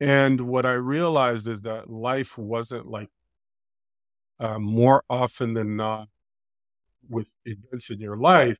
And 0.00 0.42
what 0.42 0.66
I 0.66 0.72
realized 0.72 1.46
is 1.46 1.62
that 1.62 1.90
life 1.90 2.38
wasn't 2.38 2.86
like 2.86 3.10
uh, 4.38 4.58
more 4.58 5.04
often 5.10 5.54
than 5.54 5.76
not 5.76 6.08
with 7.08 7.34
events 7.44 7.90
in 7.90 8.00
your 8.00 8.16
life, 8.16 8.58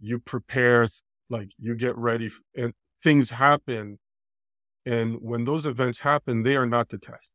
you 0.00 0.18
prepare, 0.18 0.88
like 1.28 1.50
you 1.58 1.74
get 1.74 1.96
ready, 1.96 2.30
and 2.56 2.72
things 3.02 3.30
happen. 3.30 3.98
And 4.86 5.18
when 5.20 5.44
those 5.44 5.66
events 5.66 6.00
happen, 6.00 6.42
they 6.42 6.56
are 6.56 6.66
not 6.66 6.88
the 6.88 6.98
test. 6.98 7.32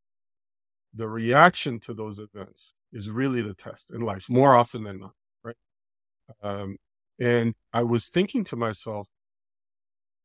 The 0.93 1.07
reaction 1.07 1.79
to 1.81 1.93
those 1.93 2.19
events 2.19 2.73
is 2.91 3.09
really 3.09 3.41
the 3.41 3.53
test 3.53 3.91
in 3.91 4.01
life, 4.01 4.29
more 4.29 4.55
often 4.55 4.83
than 4.83 4.99
not. 4.99 5.13
Right? 5.43 5.55
Um, 6.41 6.77
and 7.19 7.53
I 7.71 7.83
was 7.83 8.09
thinking 8.09 8.43
to 8.45 8.55
myself, 8.55 9.09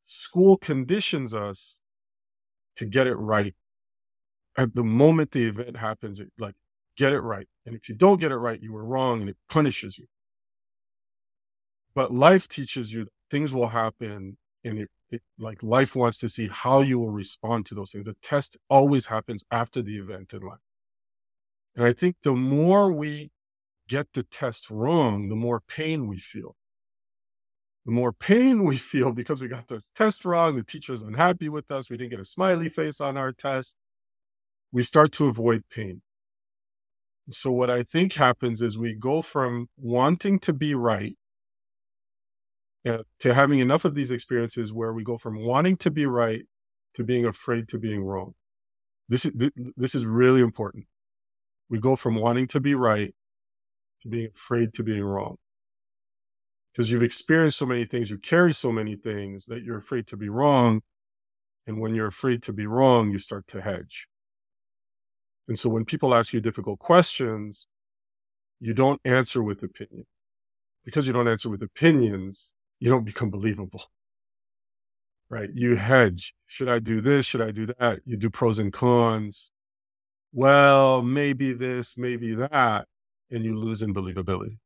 school 0.04 0.56
conditions 0.56 1.34
us 1.34 1.80
to 2.76 2.86
get 2.86 3.06
it 3.06 3.16
right. 3.16 3.54
At 4.56 4.74
the 4.74 4.84
moment 4.84 5.32
the 5.32 5.46
event 5.46 5.76
happens, 5.76 6.20
it 6.20 6.32
like 6.38 6.54
get 6.96 7.12
it 7.12 7.20
right. 7.20 7.48
And 7.66 7.74
if 7.74 7.88
you 7.88 7.94
don't 7.94 8.20
get 8.20 8.32
it 8.32 8.36
right, 8.36 8.60
you 8.60 8.72
were 8.72 8.84
wrong 8.84 9.20
and 9.20 9.30
it 9.30 9.36
punishes 9.48 9.98
you. 9.98 10.06
But 11.94 12.12
life 12.12 12.48
teaches 12.48 12.92
you 12.92 13.08
things 13.30 13.52
will 13.52 13.68
happen 13.68 14.36
and 14.64 14.78
it, 14.80 14.88
it, 15.10 15.22
like 15.38 15.62
life 15.62 15.96
wants 15.96 16.18
to 16.18 16.28
see 16.28 16.48
how 16.48 16.80
you 16.80 16.98
will 16.98 17.10
respond 17.10 17.66
to 17.66 17.74
those 17.74 17.92
things. 17.92 18.04
The 18.04 18.16
test 18.22 18.56
always 18.68 19.06
happens 19.06 19.44
after 19.50 19.82
the 19.82 19.98
event 19.98 20.32
in 20.32 20.40
life. 20.40 20.58
And 21.76 21.84
I 21.84 21.92
think 21.92 22.16
the 22.22 22.34
more 22.34 22.92
we 22.92 23.30
get 23.88 24.08
the 24.14 24.22
test 24.22 24.70
wrong, 24.70 25.28
the 25.28 25.36
more 25.36 25.60
pain 25.60 26.06
we 26.06 26.18
feel. 26.18 26.56
The 27.86 27.92
more 27.92 28.12
pain 28.12 28.64
we 28.64 28.76
feel 28.92 29.12
because 29.12 29.40
we 29.40 29.48
got 29.48 29.68
those 29.68 29.90
tests 29.94 30.24
wrong, 30.24 30.56
the 30.56 30.64
teacher's 30.64 31.02
unhappy 31.02 31.48
with 31.48 31.70
us, 31.70 31.90
we 31.90 31.96
didn't 31.96 32.10
get 32.10 32.20
a 32.20 32.24
smiley 32.24 32.68
face 32.68 33.00
on 33.00 33.16
our 33.16 33.32
test, 33.32 33.76
we 34.72 34.82
start 34.82 35.12
to 35.12 35.26
avoid 35.26 35.64
pain. 35.70 36.02
So, 37.28 37.52
what 37.52 37.70
I 37.70 37.82
think 37.84 38.14
happens 38.14 38.60
is 38.60 38.76
we 38.76 38.94
go 38.94 39.22
from 39.22 39.68
wanting 39.76 40.40
to 40.40 40.52
be 40.52 40.74
right 40.74 41.16
uh, 42.86 42.98
to 43.18 43.34
having 43.34 43.58
enough 43.58 43.84
of 43.84 43.94
these 43.94 44.10
experiences 44.10 44.72
where 44.72 44.92
we 44.92 45.04
go 45.04 45.18
from 45.18 45.44
wanting 45.44 45.76
to 45.78 45.90
be 45.90 46.06
right 46.06 46.44
to 46.94 47.04
being 47.04 47.26
afraid 47.26 47.68
to 47.68 47.78
being 47.78 48.02
wrong. 48.02 48.34
This 49.08 49.24
is, 49.26 49.32
this 49.76 49.94
is 49.94 50.06
really 50.06 50.40
important. 50.40 50.86
We 51.68 51.78
go 51.78 51.96
from 51.96 52.14
wanting 52.14 52.46
to 52.48 52.60
be 52.60 52.74
right 52.74 53.14
to 54.02 54.08
being 54.08 54.28
afraid 54.34 54.72
to 54.74 54.82
being 54.82 55.02
wrong. 55.02 55.36
Because 56.72 56.90
you've 56.90 57.02
experienced 57.02 57.58
so 57.58 57.66
many 57.66 57.84
things, 57.84 58.10
you 58.10 58.18
carry 58.18 58.54
so 58.54 58.70
many 58.72 58.96
things 58.96 59.46
that 59.46 59.62
you're 59.62 59.78
afraid 59.78 60.06
to 60.08 60.16
be 60.16 60.28
wrong. 60.28 60.82
And 61.66 61.80
when 61.80 61.94
you're 61.94 62.06
afraid 62.06 62.42
to 62.44 62.52
be 62.52 62.66
wrong, 62.66 63.10
you 63.10 63.18
start 63.18 63.46
to 63.48 63.60
hedge. 63.60 64.06
And 65.48 65.58
so 65.58 65.68
when 65.68 65.84
people 65.84 66.14
ask 66.14 66.32
you 66.32 66.40
difficult 66.40 66.78
questions, 66.78 67.66
you 68.60 68.72
don't 68.72 69.00
answer 69.04 69.42
with 69.42 69.62
opinion. 69.62 70.06
Because 70.84 71.06
you 71.06 71.12
don't 71.12 71.28
answer 71.28 71.50
with 71.50 71.62
opinions, 71.62 72.54
you 72.80 72.90
don't 72.90 73.04
become 73.04 73.30
believable. 73.30 73.84
Right? 75.28 75.50
You 75.54 75.76
hedge. 75.76 76.34
Should 76.46 76.68
I 76.68 76.80
do 76.80 77.00
this? 77.00 77.24
Should 77.24 77.40
I 77.42 77.52
do 77.52 77.66
that? 77.66 78.00
You 78.04 78.16
do 78.16 78.30
pros 78.30 78.58
and 78.58 78.72
cons. 78.72 79.52
Well, 80.32 81.02
maybe 81.02 81.52
this, 81.52 81.96
maybe 81.96 82.34
that, 82.34 82.86
and 83.30 83.44
you 83.44 83.54
lose 83.54 83.82
in 83.82 83.94
believability. 83.94 84.58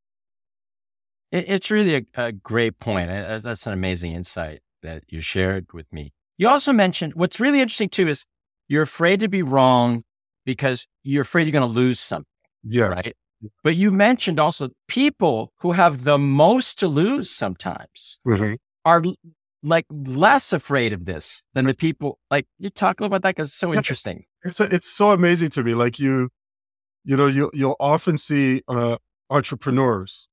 It's 1.33 1.71
really 1.71 1.97
a, 1.97 2.05
a 2.15 2.33
great 2.33 2.79
point. 2.79 3.09
That's 3.09 3.67
an 3.67 3.73
amazing 3.73 4.13
insight 4.13 4.61
that 4.83 5.03
you 5.09 5.21
shared 5.21 5.73
with 5.73 5.93
me. 5.93 6.13
You 6.39 6.49
also 6.49 6.73
mentioned 6.73 7.15
what's 7.15 7.41
really 7.41 7.61
interesting 7.61 7.89
too 7.89 8.09
is 8.09 8.25
you're 8.69 8.83
afraid 8.83 9.21
to 9.21 9.29
be 9.29 9.43
wrong 9.43 10.05
because 10.47 10.87
you're 11.03 11.23
afraid 11.23 11.45
you're 11.45 11.53
going 11.53 11.69
to 11.69 11.75
lose 11.75 11.99
something. 11.99 12.27
Yes. 12.63 12.91
Right. 12.91 13.17
But 13.63 13.77
you 13.77 13.91
mentioned 13.91 14.39
also 14.39 14.71
people 14.89 15.53
who 15.61 15.73
have 15.73 16.05
the 16.05 16.19
most 16.19 16.79
to 16.81 16.89
lose 16.89 17.31
sometimes 17.31 18.21
mm-hmm. 18.27 18.55
are 18.85 19.03
like 19.63 19.87
less 19.91 20.53
afraid 20.53 20.93
of 20.93 21.07
this 21.07 21.45
than 21.55 21.67
the 21.67 21.75
people 21.75 22.19
like 22.31 22.47
you 22.59 22.71
talk 22.71 23.01
about 23.01 23.23
that 23.23 23.37
because 23.37 23.49
it's 23.49 23.59
so 23.59 23.73
interesting. 23.73 24.25
It's 24.45 24.61
a, 24.61 24.65
it's 24.65 24.89
so 24.89 25.13
amazing 25.13 25.49
to 25.51 25.65
me. 25.65 25.75
Like 25.75 25.99
you, 25.99 26.29
you 27.05 27.17
know, 27.17 27.27
you 27.27 27.51
you'll 27.55 27.77
often 27.81 28.19
see 28.19 28.63
uh, 28.69 28.97
entrepreneurs, 29.31 30.29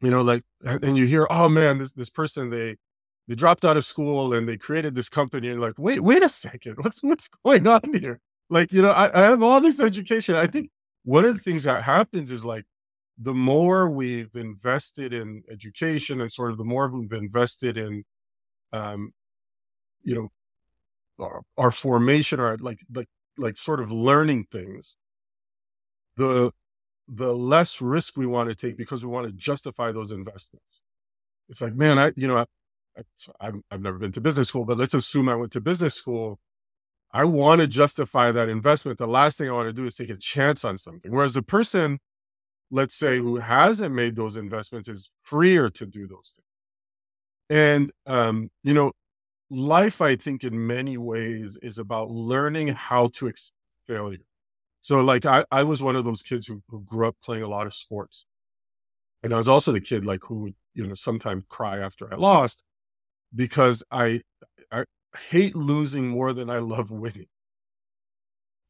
you 0.00 0.10
know, 0.10 0.22
like 0.22 0.44
and 0.64 0.96
you 0.96 1.06
hear, 1.06 1.26
oh 1.30 1.48
man, 1.48 1.78
this 1.78 1.92
this 1.92 2.10
person 2.10 2.50
they 2.50 2.76
they 3.28 3.34
dropped 3.34 3.64
out 3.64 3.76
of 3.76 3.84
school 3.84 4.32
and 4.32 4.48
they 4.48 4.56
created 4.56 4.94
this 4.94 5.08
company 5.08 5.48
and 5.48 5.60
like, 5.60 5.74
wait, 5.76 6.00
wait 6.00 6.22
a 6.22 6.28
second, 6.28 6.76
what's 6.78 7.02
what's 7.02 7.28
going 7.44 7.66
on 7.66 7.82
here? 7.92 8.20
Like, 8.48 8.72
you 8.72 8.80
know, 8.80 8.90
I, 8.90 9.06
I 9.18 9.24
have 9.24 9.42
all 9.42 9.60
this 9.60 9.80
education. 9.80 10.36
I 10.36 10.46
think 10.46 10.70
one 11.06 11.24
of 11.24 11.34
the 11.34 11.40
things 11.40 11.62
that 11.64 11.84
happens 11.84 12.32
is 12.32 12.44
like 12.44 12.66
the 13.18 13.32
more 13.34 13.88
we've 13.88 14.34
invested 14.34 15.14
in 15.14 15.44
education 15.50 16.20
and 16.20 16.32
sort 16.32 16.50
of 16.50 16.58
the 16.58 16.64
more 16.64 16.88
we've 16.88 17.12
invested 17.12 17.78
in 17.78 18.04
um 18.72 19.12
you 20.02 20.14
know 20.14 20.28
our, 21.24 21.42
our 21.58 21.70
formation 21.70 22.40
or 22.40 22.56
like 22.58 22.80
like 22.94 23.08
like 23.38 23.56
sort 23.56 23.80
of 23.80 23.92
learning 23.92 24.44
things 24.52 24.96
the 26.16 26.50
the 27.08 27.34
less 27.34 27.80
risk 27.80 28.16
we 28.16 28.26
want 28.26 28.48
to 28.48 28.54
take 28.56 28.76
because 28.76 29.04
we 29.04 29.10
want 29.10 29.26
to 29.26 29.32
justify 29.32 29.92
those 29.92 30.12
investments. 30.12 30.82
It's 31.48 31.62
like 31.62 31.74
man 31.74 31.98
i 31.98 32.12
you 32.16 32.28
know 32.28 32.38
I, 32.38 33.02
I, 33.40 33.52
I've 33.70 33.82
never 33.82 33.98
been 33.98 34.12
to 34.12 34.20
business 34.20 34.48
school 34.48 34.64
but 34.64 34.78
let's 34.78 34.94
assume 34.94 35.28
i 35.28 35.36
went 35.36 35.52
to 35.52 35.60
business 35.60 35.94
school 35.94 36.40
I 37.16 37.24
want 37.24 37.62
to 37.62 37.66
justify 37.66 38.30
that 38.30 38.50
investment. 38.50 38.98
The 38.98 39.06
last 39.06 39.38
thing 39.38 39.48
I 39.48 39.52
want 39.52 39.70
to 39.70 39.72
do 39.72 39.86
is 39.86 39.94
take 39.94 40.10
a 40.10 40.18
chance 40.18 40.66
on 40.66 40.76
something. 40.76 41.10
Whereas 41.10 41.34
a 41.34 41.40
person, 41.40 41.98
let's 42.70 42.94
say, 42.94 43.16
who 43.16 43.36
hasn't 43.36 43.94
made 43.94 44.16
those 44.16 44.36
investments 44.36 44.86
is 44.86 45.10
freer 45.22 45.70
to 45.70 45.86
do 45.86 46.06
those 46.06 46.34
things. 46.36 47.58
And, 47.58 47.90
um, 48.04 48.50
you 48.62 48.74
know, 48.74 48.92
life, 49.48 50.02
I 50.02 50.16
think, 50.16 50.44
in 50.44 50.66
many 50.66 50.98
ways 50.98 51.56
is 51.62 51.78
about 51.78 52.10
learning 52.10 52.68
how 52.68 53.08
to 53.14 53.28
accept 53.28 53.56
failure. 53.88 54.26
So, 54.82 55.00
like, 55.00 55.24
I, 55.24 55.46
I 55.50 55.62
was 55.62 55.82
one 55.82 55.96
of 55.96 56.04
those 56.04 56.20
kids 56.20 56.46
who, 56.46 56.62
who 56.68 56.82
grew 56.82 57.08
up 57.08 57.16
playing 57.24 57.44
a 57.44 57.48
lot 57.48 57.66
of 57.66 57.72
sports. 57.72 58.26
And 59.22 59.32
I 59.32 59.38
was 59.38 59.48
also 59.48 59.72
the 59.72 59.80
kid, 59.80 60.04
like, 60.04 60.20
who 60.24 60.34
would, 60.42 60.54
you 60.74 60.86
know, 60.86 60.92
sometimes 60.92 61.44
cry 61.48 61.78
after 61.78 62.12
I 62.12 62.18
lost 62.18 62.62
because 63.34 63.82
I, 63.90 64.20
hate 65.16 65.54
losing 65.56 66.08
more 66.08 66.32
than 66.32 66.50
I 66.50 66.58
love 66.58 66.90
winning. 66.90 67.26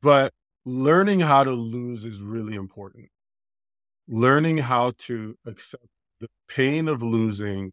But 0.03 0.33
learning 0.65 1.21
how 1.21 1.45
to 1.45 1.53
lose 1.53 2.05
is 2.05 2.21
really 2.21 2.55
important. 2.55 3.09
Learning 4.09 4.59
how 4.59 4.93
to 4.99 5.37
accept 5.47 5.87
the 6.21 6.29
pain 6.49 6.89
of 6.89 7.03
losing 7.03 7.73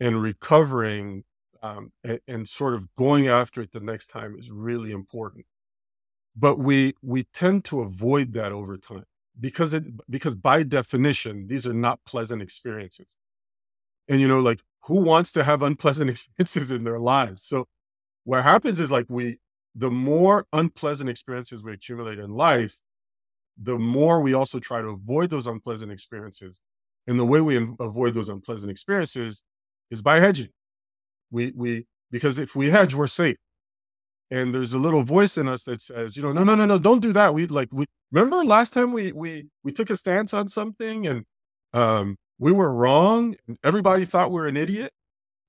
and 0.00 0.22
recovering 0.22 1.24
um, 1.62 1.92
and, 2.04 2.20
and, 2.28 2.48
sort 2.48 2.74
of 2.74 2.94
going 2.94 3.26
after 3.26 3.60
it 3.62 3.72
the 3.72 3.80
next 3.80 4.06
time 4.06 4.36
is 4.38 4.50
really 4.50 4.92
important. 4.92 5.46
But 6.36 6.58
we 6.58 6.94
we 7.02 7.24
tend 7.24 7.64
to 7.66 7.80
avoid 7.80 8.32
that 8.34 8.52
over 8.52 8.76
time 8.76 9.06
because 9.40 9.74
it 9.74 9.84
because 10.08 10.36
by 10.36 10.62
definition 10.62 11.48
these 11.48 11.66
are 11.66 11.74
not 11.74 12.04
pleasant 12.04 12.42
experiences. 12.42 13.16
And 14.06 14.20
you 14.20 14.28
know, 14.28 14.38
like 14.38 14.60
who 14.84 15.00
wants 15.00 15.32
to 15.32 15.44
have 15.44 15.62
unpleasant 15.62 16.10
experiences 16.38 16.70
in 16.70 16.84
their 16.84 17.00
lives? 17.00 17.42
So 17.42 17.66
what 18.28 18.42
happens 18.42 18.78
is 18.78 18.90
like 18.90 19.06
we, 19.08 19.38
the 19.74 19.90
more 19.90 20.44
unpleasant 20.52 21.08
experiences 21.08 21.62
we 21.62 21.72
accumulate 21.72 22.18
in 22.18 22.28
life, 22.28 22.78
the 23.56 23.78
more 23.78 24.20
we 24.20 24.34
also 24.34 24.58
try 24.58 24.82
to 24.82 24.88
avoid 24.88 25.30
those 25.30 25.46
unpleasant 25.46 25.90
experiences. 25.90 26.60
And 27.06 27.18
the 27.18 27.24
way 27.24 27.40
we 27.40 27.56
avoid 27.80 28.12
those 28.12 28.28
unpleasant 28.28 28.70
experiences 28.70 29.44
is 29.90 30.02
by 30.02 30.20
hedging. 30.20 30.50
We, 31.30 31.54
we, 31.56 31.86
because 32.10 32.38
if 32.38 32.54
we 32.54 32.68
hedge, 32.68 32.92
we're 32.92 33.06
safe. 33.06 33.38
And 34.30 34.54
there's 34.54 34.74
a 34.74 34.78
little 34.78 35.04
voice 35.04 35.38
in 35.38 35.48
us 35.48 35.62
that 35.62 35.80
says, 35.80 36.14
you 36.14 36.22
know, 36.22 36.34
no, 36.34 36.44
no, 36.44 36.54
no, 36.54 36.66
no, 36.66 36.78
don't 36.78 37.00
do 37.00 37.14
that. 37.14 37.32
We 37.32 37.46
like, 37.46 37.70
we 37.72 37.86
remember 38.12 38.44
last 38.44 38.74
time 38.74 38.92
we, 38.92 39.10
we, 39.10 39.46
we 39.64 39.72
took 39.72 39.88
a 39.88 39.96
stance 39.96 40.34
on 40.34 40.48
something 40.48 41.06
and, 41.06 41.24
um, 41.72 42.16
we 42.38 42.52
were 42.52 42.74
wrong 42.74 43.36
and 43.46 43.56
everybody 43.64 44.04
thought 44.04 44.30
we 44.30 44.42
are 44.42 44.46
an 44.46 44.58
idiot. 44.58 44.92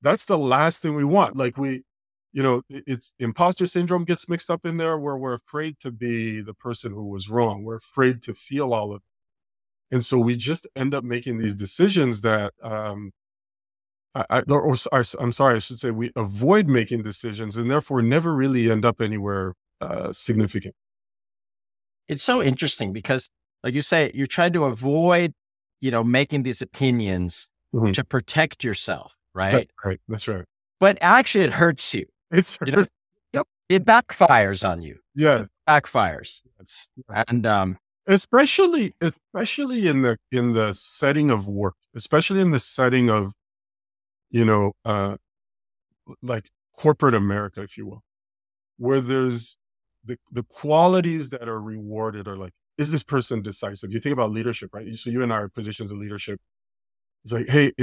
That's 0.01 0.23
the 0.23 0.37
last 0.37 0.81
thing 0.81 0.95
we 0.95 1.03
want. 1.03 1.35
Like 1.35 1.57
we, 1.57 1.83
you 2.31 2.43
know, 2.43 2.61
it's 2.69 3.13
imposter 3.19 3.65
syndrome 3.65 4.05
gets 4.05 4.29
mixed 4.29 4.49
up 4.49 4.65
in 4.65 4.77
there 4.77 4.97
where 4.99 5.17
we're 5.17 5.33
afraid 5.33 5.79
to 5.79 5.91
be 5.91 6.41
the 6.41 6.53
person 6.53 6.91
who 6.91 7.07
was 7.07 7.29
wrong. 7.29 7.63
We're 7.63 7.77
afraid 7.77 8.21
to 8.23 8.33
feel 8.33 8.73
all 8.73 8.93
of 8.93 8.97
it. 8.97 9.95
And 9.95 10.05
so 10.05 10.19
we 10.19 10.35
just 10.35 10.67
end 10.75 10.93
up 10.93 11.03
making 11.03 11.39
these 11.39 11.55
decisions 11.55 12.21
that, 12.21 12.53
um, 12.61 13.11
I, 14.13 14.25
I 14.29 14.39
or, 14.41 14.75
or, 14.91 15.03
I'm 15.19 15.31
sorry, 15.31 15.55
I 15.55 15.59
should 15.59 15.79
say 15.79 15.89
we 15.89 16.11
avoid 16.15 16.67
making 16.67 17.01
decisions 17.01 17.57
and 17.57 17.71
therefore 17.71 18.03
never 18.03 18.33
really 18.35 18.69
end 18.69 18.85
up 18.85 19.01
anywhere 19.01 19.55
uh, 19.81 20.11
significant. 20.11 20.75
It's 22.07 22.23
so 22.23 22.43
interesting 22.43 22.93
because, 22.93 23.29
like 23.63 23.73
you 23.73 23.81
say, 23.81 24.11
you're 24.13 24.27
trying 24.27 24.53
to 24.53 24.65
avoid, 24.65 25.33
you 25.81 25.89
know, 25.89 26.03
making 26.03 26.43
these 26.43 26.61
opinions 26.61 27.49
mm-hmm. 27.73 27.91
to 27.91 28.03
protect 28.03 28.63
yourself, 28.63 29.15
right? 29.33 29.51
That, 29.51 29.67
right. 29.83 29.99
That's 30.07 30.27
right. 30.27 30.45
But 30.79 30.97
actually, 31.01 31.45
it 31.45 31.53
hurts 31.53 31.93
you. 31.93 32.05
It's 32.31 32.57
you 32.65 32.71
know, 32.71 32.85
yep. 33.33 33.47
It 33.69 33.85
backfires 33.85 34.67
on 34.67 34.81
you. 34.81 34.99
Yeah, 35.15 35.41
it 35.41 35.49
backfires. 35.67 36.43
Yes. 36.59 36.87
And 37.27 37.45
um, 37.45 37.77
especially 38.07 38.93
especially 39.01 39.87
in 39.87 40.01
the 40.01 40.17
in 40.31 40.53
the 40.53 40.73
setting 40.73 41.29
of 41.29 41.47
work, 41.47 41.75
especially 41.95 42.41
in 42.41 42.51
the 42.51 42.59
setting 42.59 43.09
of 43.09 43.33
you 44.31 44.45
know 44.45 44.73
uh 44.85 45.17
like 46.21 46.49
corporate 46.75 47.15
America, 47.15 47.61
if 47.61 47.77
you 47.77 47.85
will, 47.87 48.03
where 48.77 49.01
there's 49.01 49.57
the 50.05 50.17
the 50.31 50.43
qualities 50.43 51.29
that 51.29 51.47
are 51.49 51.61
rewarded 51.61 52.27
are 52.27 52.37
like 52.37 52.53
is 52.77 52.91
this 52.91 53.03
person 53.03 53.41
decisive? 53.41 53.91
You 53.91 53.99
think 53.99 54.13
about 54.13 54.31
leadership, 54.31 54.69
right? 54.73 54.87
So 54.95 55.09
you 55.09 55.21
and 55.21 55.33
I 55.33 55.37
are 55.37 55.49
positions 55.49 55.91
of 55.91 55.97
leadership. 55.97 56.39
It's 57.25 57.33
like, 57.33 57.49
hey, 57.49 57.73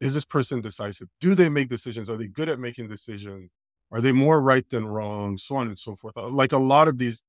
is 0.00 0.14
this 0.14 0.24
person 0.24 0.60
decisive? 0.60 1.08
Do 1.20 1.34
they 1.34 1.48
make 1.48 1.68
decisions? 1.68 2.08
Are 2.08 2.16
they 2.16 2.28
good 2.28 2.48
at 2.48 2.60
making 2.60 2.88
decisions? 2.88 3.52
Are 3.94 4.00
they 4.00 4.12
more 4.12 4.42
right 4.42 4.68
than 4.68 4.86
wrong? 4.86 5.38
So 5.38 5.56
on 5.56 5.68
and 5.68 5.78
so 5.78 5.96
forth. 5.96 6.16
Uh, 6.16 6.28
like 6.28 6.52
a 6.52 6.58
lot 6.58 6.88
of 6.88 6.98
these 6.98 7.22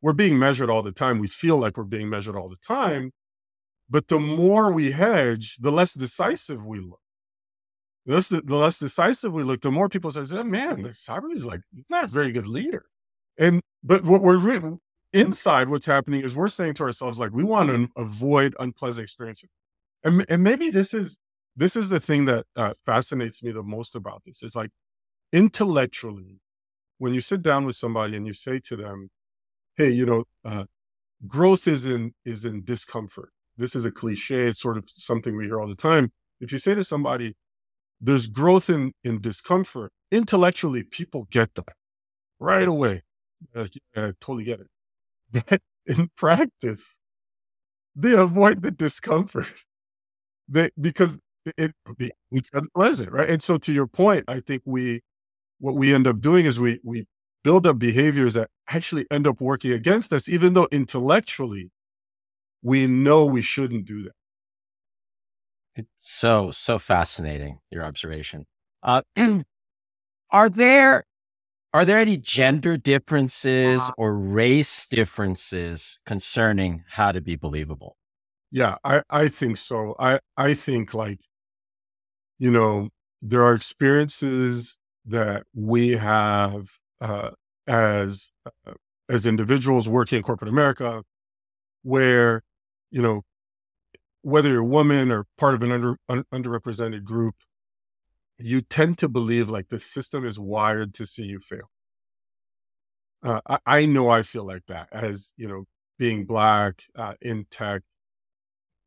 we're 0.00 0.12
being 0.12 0.38
measured 0.38 0.70
all 0.70 0.82
the 0.82 0.92
time. 0.92 1.18
We 1.18 1.28
feel 1.28 1.58
like 1.58 1.76
we're 1.76 1.84
being 1.84 2.08
measured 2.08 2.36
all 2.36 2.48
the 2.48 2.56
time. 2.56 3.12
But 3.90 4.08
the 4.08 4.18
more 4.18 4.72
we 4.72 4.92
hedge, 4.92 5.58
the 5.60 5.70
less 5.70 5.92
decisive 5.92 6.64
we 6.64 6.80
look. 6.80 7.00
The 8.06 8.14
less, 8.14 8.28
the 8.28 8.56
less 8.56 8.78
decisive 8.78 9.32
we 9.32 9.42
look, 9.44 9.60
the 9.60 9.70
more 9.70 9.88
people 9.88 10.10
say, 10.10 10.42
man, 10.42 10.82
this 10.82 11.04
Sabry 11.04 11.32
is 11.32 11.44
like 11.44 11.60
not 11.90 12.04
a 12.04 12.08
very 12.08 12.32
good 12.32 12.46
leader. 12.46 12.86
And 13.38 13.60
but 13.84 14.04
what 14.04 14.22
we're 14.22 14.38
really, 14.38 14.78
inside, 15.12 15.68
what's 15.68 15.86
happening 15.86 16.22
is 16.22 16.34
we're 16.34 16.48
saying 16.48 16.74
to 16.74 16.84
ourselves, 16.84 17.18
like, 17.18 17.32
we 17.32 17.44
want 17.44 17.68
to 17.68 17.88
avoid 17.96 18.54
unpleasant 18.58 19.04
experiences. 19.04 19.50
And, 20.04 20.24
and 20.28 20.42
maybe 20.42 20.70
this 20.70 20.94
is 20.94 21.18
this 21.54 21.76
is 21.76 21.90
the 21.90 22.00
thing 22.00 22.24
that 22.24 22.46
uh, 22.56 22.72
fascinates 22.84 23.42
me 23.42 23.52
the 23.52 23.62
most 23.62 23.94
about 23.94 24.22
this 24.24 24.42
is 24.42 24.56
like 24.56 24.70
intellectually 25.32 26.40
when 26.98 27.14
you 27.14 27.20
sit 27.20 27.42
down 27.42 27.66
with 27.66 27.76
somebody 27.76 28.16
and 28.16 28.26
you 28.26 28.32
say 28.34 28.60
to 28.60 28.76
them 28.76 29.10
hey 29.76 29.90
you 29.90 30.06
know 30.06 30.24
uh, 30.44 30.64
growth 31.28 31.68
is 31.68 31.86
in 31.86 32.12
is 32.24 32.44
in 32.44 32.64
discomfort. 32.64 33.30
This 33.56 33.76
is 33.76 33.84
a 33.84 33.90
cliche 33.92 34.48
it's 34.48 34.60
sort 34.62 34.78
of 34.78 34.84
something 34.88 35.36
we 35.36 35.44
hear 35.46 35.60
all 35.60 35.68
the 35.68 35.74
time. 35.76 36.12
If 36.40 36.52
you 36.52 36.58
say 36.58 36.74
to 36.74 36.84
somebody 36.84 37.34
there's 38.00 38.26
growth 38.28 38.70
in 38.70 38.92
in 39.04 39.20
discomfort 39.20 39.92
intellectually 40.12 40.82
people 40.84 41.26
get 41.30 41.54
that 41.56 41.74
right 42.40 42.68
away. 42.68 43.02
Uh, 43.54 43.66
yeah, 43.96 44.08
i 44.08 44.12
totally 44.20 44.44
get 44.44 44.60
it. 44.60 44.68
But 45.32 45.62
in 45.86 46.10
practice 46.16 47.00
they 47.96 48.12
avoid 48.12 48.62
the 48.62 48.70
discomfort. 48.70 49.46
They 50.48 50.70
because 50.80 51.18
it, 51.46 51.72
it 51.98 52.12
it's 52.30 52.50
unpleasant 52.54 53.12
right? 53.12 53.30
And 53.30 53.42
so 53.42 53.58
to 53.58 53.72
your 53.72 53.86
point 53.86 54.24
i 54.28 54.40
think 54.40 54.62
we 54.64 55.02
what 55.62 55.76
we 55.76 55.94
end 55.94 56.08
up 56.08 56.20
doing 56.20 56.44
is 56.44 56.58
we 56.58 56.80
we 56.82 57.06
build 57.44 57.66
up 57.68 57.78
behaviors 57.78 58.34
that 58.34 58.50
actually 58.68 59.06
end 59.12 59.28
up 59.28 59.40
working 59.40 59.70
against 59.70 60.12
us, 60.12 60.28
even 60.28 60.54
though 60.54 60.66
intellectually 60.72 61.70
we 62.62 62.88
know 62.88 63.24
we 63.24 63.42
shouldn't 63.42 63.84
do 63.84 64.02
that. 64.02 64.12
It's 65.76 65.88
so, 65.96 66.50
so 66.50 66.78
fascinating, 66.78 67.60
your 67.70 67.84
observation. 67.84 68.46
Uh, 68.82 69.02
are 70.30 70.48
there 70.48 71.04
are 71.72 71.84
there 71.84 71.98
any 71.98 72.16
gender 72.16 72.76
differences 72.76 73.82
uh-huh. 73.82 73.92
or 73.96 74.18
race 74.18 74.86
differences 74.86 76.00
concerning 76.04 76.82
how 76.88 77.12
to 77.12 77.20
be 77.20 77.36
believable? 77.36 77.96
Yeah, 78.50 78.76
I, 78.84 79.02
I 79.08 79.28
think 79.28 79.56
so. 79.56 79.94
I, 79.98 80.18
I 80.36 80.52
think 80.52 80.92
like, 80.92 81.20
you 82.38 82.50
know, 82.50 82.90
there 83.22 83.42
are 83.42 83.54
experiences 83.54 84.78
that 85.06 85.44
we 85.54 85.90
have 85.90 86.68
uh, 87.00 87.30
as 87.66 88.32
uh, 88.46 88.72
as 89.08 89.26
individuals 89.26 89.88
working 89.88 90.18
in 90.18 90.22
corporate 90.22 90.50
America, 90.50 91.02
where 91.82 92.42
you 92.90 93.02
know 93.02 93.22
whether 94.22 94.48
you're 94.48 94.60
a 94.60 94.64
woman 94.64 95.10
or 95.10 95.26
part 95.36 95.54
of 95.54 95.62
an 95.62 95.72
under, 95.72 95.96
un, 96.08 96.24
underrepresented 96.32 97.04
group, 97.04 97.34
you 98.38 98.60
tend 98.60 98.96
to 98.98 99.08
believe 99.08 99.48
like 99.48 99.68
the 99.68 99.78
system 99.78 100.24
is 100.24 100.38
wired 100.38 100.94
to 100.94 101.04
see 101.04 101.24
you 101.24 101.40
fail. 101.40 101.70
Uh, 103.22 103.40
I, 103.48 103.58
I, 103.66 103.86
know 103.86 104.08
I 104.08 104.22
feel 104.22 104.44
like 104.44 104.66
that 104.66 104.88
as 104.92 105.32
you 105.36 105.46
know, 105.46 105.64
being 105.98 106.24
black 106.24 106.82
uh, 106.96 107.14
in 107.20 107.46
tech. 107.50 107.82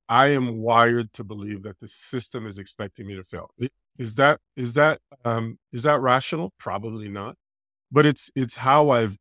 I 0.07 0.27
am 0.27 0.57
wired 0.57 1.13
to 1.13 1.23
believe 1.23 1.63
that 1.63 1.79
the 1.79 1.87
system 1.87 2.45
is 2.45 2.57
expecting 2.57 3.07
me 3.07 3.15
to 3.15 3.23
fail. 3.23 3.49
Is 3.97 4.15
that 4.15 4.39
is 4.57 4.73
that 4.73 4.99
um, 5.23 5.57
is 5.71 5.83
that 5.83 6.01
rational? 6.01 6.53
Probably 6.59 7.07
not, 7.09 7.37
but 7.91 8.05
it's 8.05 8.31
it's 8.35 8.57
how 8.57 8.89
I've 8.89 9.17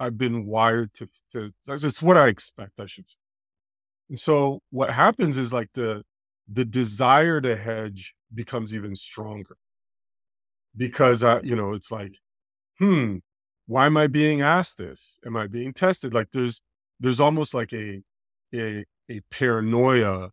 I've 0.00 0.18
been 0.18 0.46
wired 0.46 0.92
to 0.94 1.08
to. 1.32 1.52
It's 1.68 2.02
what 2.02 2.16
I 2.16 2.28
expect, 2.28 2.80
I 2.80 2.86
should 2.86 3.08
say. 3.08 3.18
And 4.10 4.18
so 4.18 4.60
what 4.70 4.90
happens 4.90 5.38
is 5.38 5.52
like 5.52 5.70
the 5.74 6.04
the 6.50 6.64
desire 6.64 7.40
to 7.40 7.56
hedge 7.56 8.14
becomes 8.34 8.74
even 8.74 8.96
stronger 8.96 9.56
because 10.76 11.22
I, 11.24 11.40
you 11.40 11.56
know, 11.56 11.72
it's 11.72 11.90
like, 11.90 12.16
hmm, 12.78 13.18
why 13.66 13.86
am 13.86 13.96
I 13.96 14.08
being 14.08 14.42
asked 14.42 14.78
this? 14.78 15.20
Am 15.26 15.36
I 15.36 15.46
being 15.48 15.72
tested? 15.72 16.14
Like 16.14 16.30
there's 16.32 16.60
there's 17.00 17.20
almost 17.20 17.54
like 17.54 17.72
a 17.74 18.02
a 18.54 18.84
a 19.10 19.20
paranoia 19.30 20.30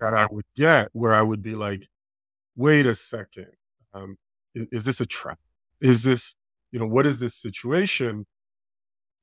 that 0.00 0.14
I 0.14 0.26
would 0.30 0.46
get 0.56 0.90
where 0.92 1.14
I 1.14 1.22
would 1.22 1.42
be 1.42 1.54
like, 1.56 1.88
wait 2.56 2.86
a 2.86 2.94
second, 2.94 3.48
um, 3.94 4.16
is, 4.54 4.66
is 4.72 4.84
this 4.84 5.00
a 5.00 5.06
trap? 5.06 5.38
Is 5.80 6.02
this, 6.02 6.36
you 6.72 6.78
know, 6.78 6.86
what 6.86 7.06
is 7.06 7.20
this 7.20 7.34
situation? 7.34 8.26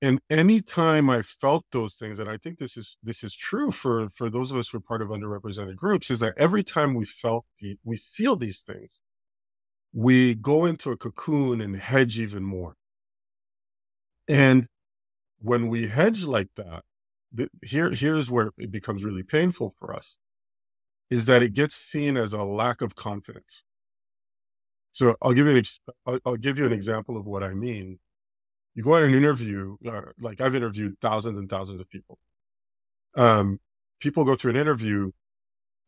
And 0.01 0.19
anytime 0.29 1.09
I 1.09 1.23
felt 1.23 1.65
those 1.71 1.95
things, 1.95 2.19
and 2.19 2.29
I 2.29 2.37
think 2.37 2.59
this 2.59 2.77
is 2.77 2.97
this 3.01 3.23
is 3.23 3.35
true 3.35 3.71
for 3.71 4.09
for 4.09 4.29
those 4.29 4.51
of 4.51 4.57
us 4.57 4.69
who 4.69 4.77
are 4.77 4.81
part 4.81 5.01
of 5.01 5.09
underrepresented 5.09 5.75
groups, 5.75 6.11
is 6.11 6.19
that 6.19 6.35
every 6.37 6.63
time 6.63 6.93
we 6.93 7.05
felt 7.05 7.45
the 7.59 7.77
we 7.83 7.97
feel 7.97 8.35
these 8.35 8.61
things, 8.61 9.01
we 9.93 10.35
go 10.35 10.65
into 10.65 10.91
a 10.91 10.97
cocoon 10.97 11.61
and 11.61 11.77
hedge 11.77 12.19
even 12.19 12.43
more. 12.43 12.75
And 14.27 14.67
when 15.39 15.67
we 15.67 15.87
hedge 15.87 16.25
like 16.25 16.49
that, 16.57 16.83
here 17.63 17.91
here's 17.91 18.29
where 18.29 18.51
it 18.57 18.71
becomes 18.71 19.03
really 19.03 19.23
painful 19.23 19.73
for 19.79 19.95
us 19.95 20.19
is 21.09 21.25
that 21.25 21.43
it 21.43 21.53
gets 21.53 21.75
seen 21.75 22.17
as 22.17 22.33
a 22.33 22.43
lack 22.43 22.81
of 22.81 22.95
confidence. 22.95 23.63
So 24.91 25.15
I'll 25.21 25.33
give 25.33 25.45
you 25.45 25.55
an 25.55 25.63
I'll, 26.05 26.19
I'll, 26.25 26.37
give 26.37 26.57
you 26.57 26.65
an 26.65 26.73
example 26.73 27.17
of 27.17 27.25
what 27.25 27.43
I 27.43 27.53
mean. 27.53 27.99
You 28.73 28.83
go 28.83 28.93
on 28.93 29.03
an 29.03 29.13
interview, 29.13 29.77
uh, 29.87 30.01
like 30.19 30.41
I've 30.41 30.55
interviewed 30.55 30.95
thousands 31.01 31.37
and 31.39 31.49
thousands 31.49 31.81
of 31.81 31.89
people. 31.89 32.17
Um, 33.15 33.59
people 33.99 34.25
go 34.25 34.35
through 34.35 34.51
an 34.51 34.57
interview, 34.57 35.11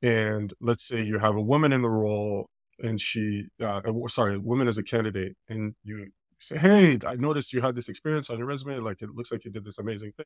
and 0.01 0.53
let's 0.61 0.83
say 0.83 1.01
you 1.01 1.19
have 1.19 1.35
a 1.35 1.41
woman 1.41 1.73
in 1.73 1.81
the 1.81 1.89
role, 1.89 2.49
and 2.79 2.99
she, 2.99 3.47
uh, 3.61 3.81
sorry, 4.07 4.35
a 4.35 4.39
woman 4.39 4.67
as 4.67 4.77
a 4.77 4.83
candidate, 4.83 5.35
and 5.49 5.75
you 5.83 6.07
say, 6.39 6.57
"Hey, 6.57 6.97
I 7.05 7.15
noticed 7.15 7.53
you 7.53 7.61
had 7.61 7.75
this 7.75 7.89
experience 7.89 8.29
on 8.29 8.37
your 8.37 8.47
resume. 8.47 8.77
Like 8.79 9.01
it 9.01 9.09
looks 9.09 9.31
like 9.31 9.45
you 9.45 9.51
did 9.51 9.65
this 9.65 9.79
amazing 9.79 10.13
thing." 10.13 10.25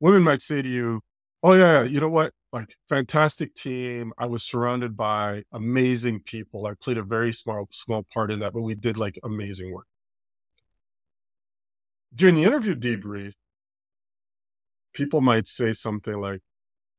Women 0.00 0.22
might 0.22 0.42
say 0.42 0.62
to 0.62 0.68
you, 0.68 1.00
Oh 1.42 1.54
yeah, 1.54 1.82
you 1.82 2.00
know 2.00 2.08
what? 2.08 2.32
Like 2.52 2.76
fantastic 2.88 3.54
team. 3.54 4.12
I 4.18 4.26
was 4.26 4.42
surrounded 4.42 4.96
by 4.96 5.44
amazing 5.52 6.20
people. 6.20 6.66
I 6.66 6.74
played 6.74 6.98
a 6.98 7.02
very 7.02 7.32
small 7.32 7.68
small 7.72 8.04
part 8.04 8.30
in 8.30 8.40
that, 8.40 8.52
but 8.52 8.62
we 8.62 8.74
did 8.74 8.96
like 8.96 9.18
amazing 9.24 9.72
work. 9.72 9.86
During 12.14 12.36
the 12.36 12.44
interview 12.44 12.74
debrief, 12.74 13.34
people 14.92 15.20
might 15.20 15.46
say 15.46 15.72
something 15.72 16.20
like, 16.20 16.42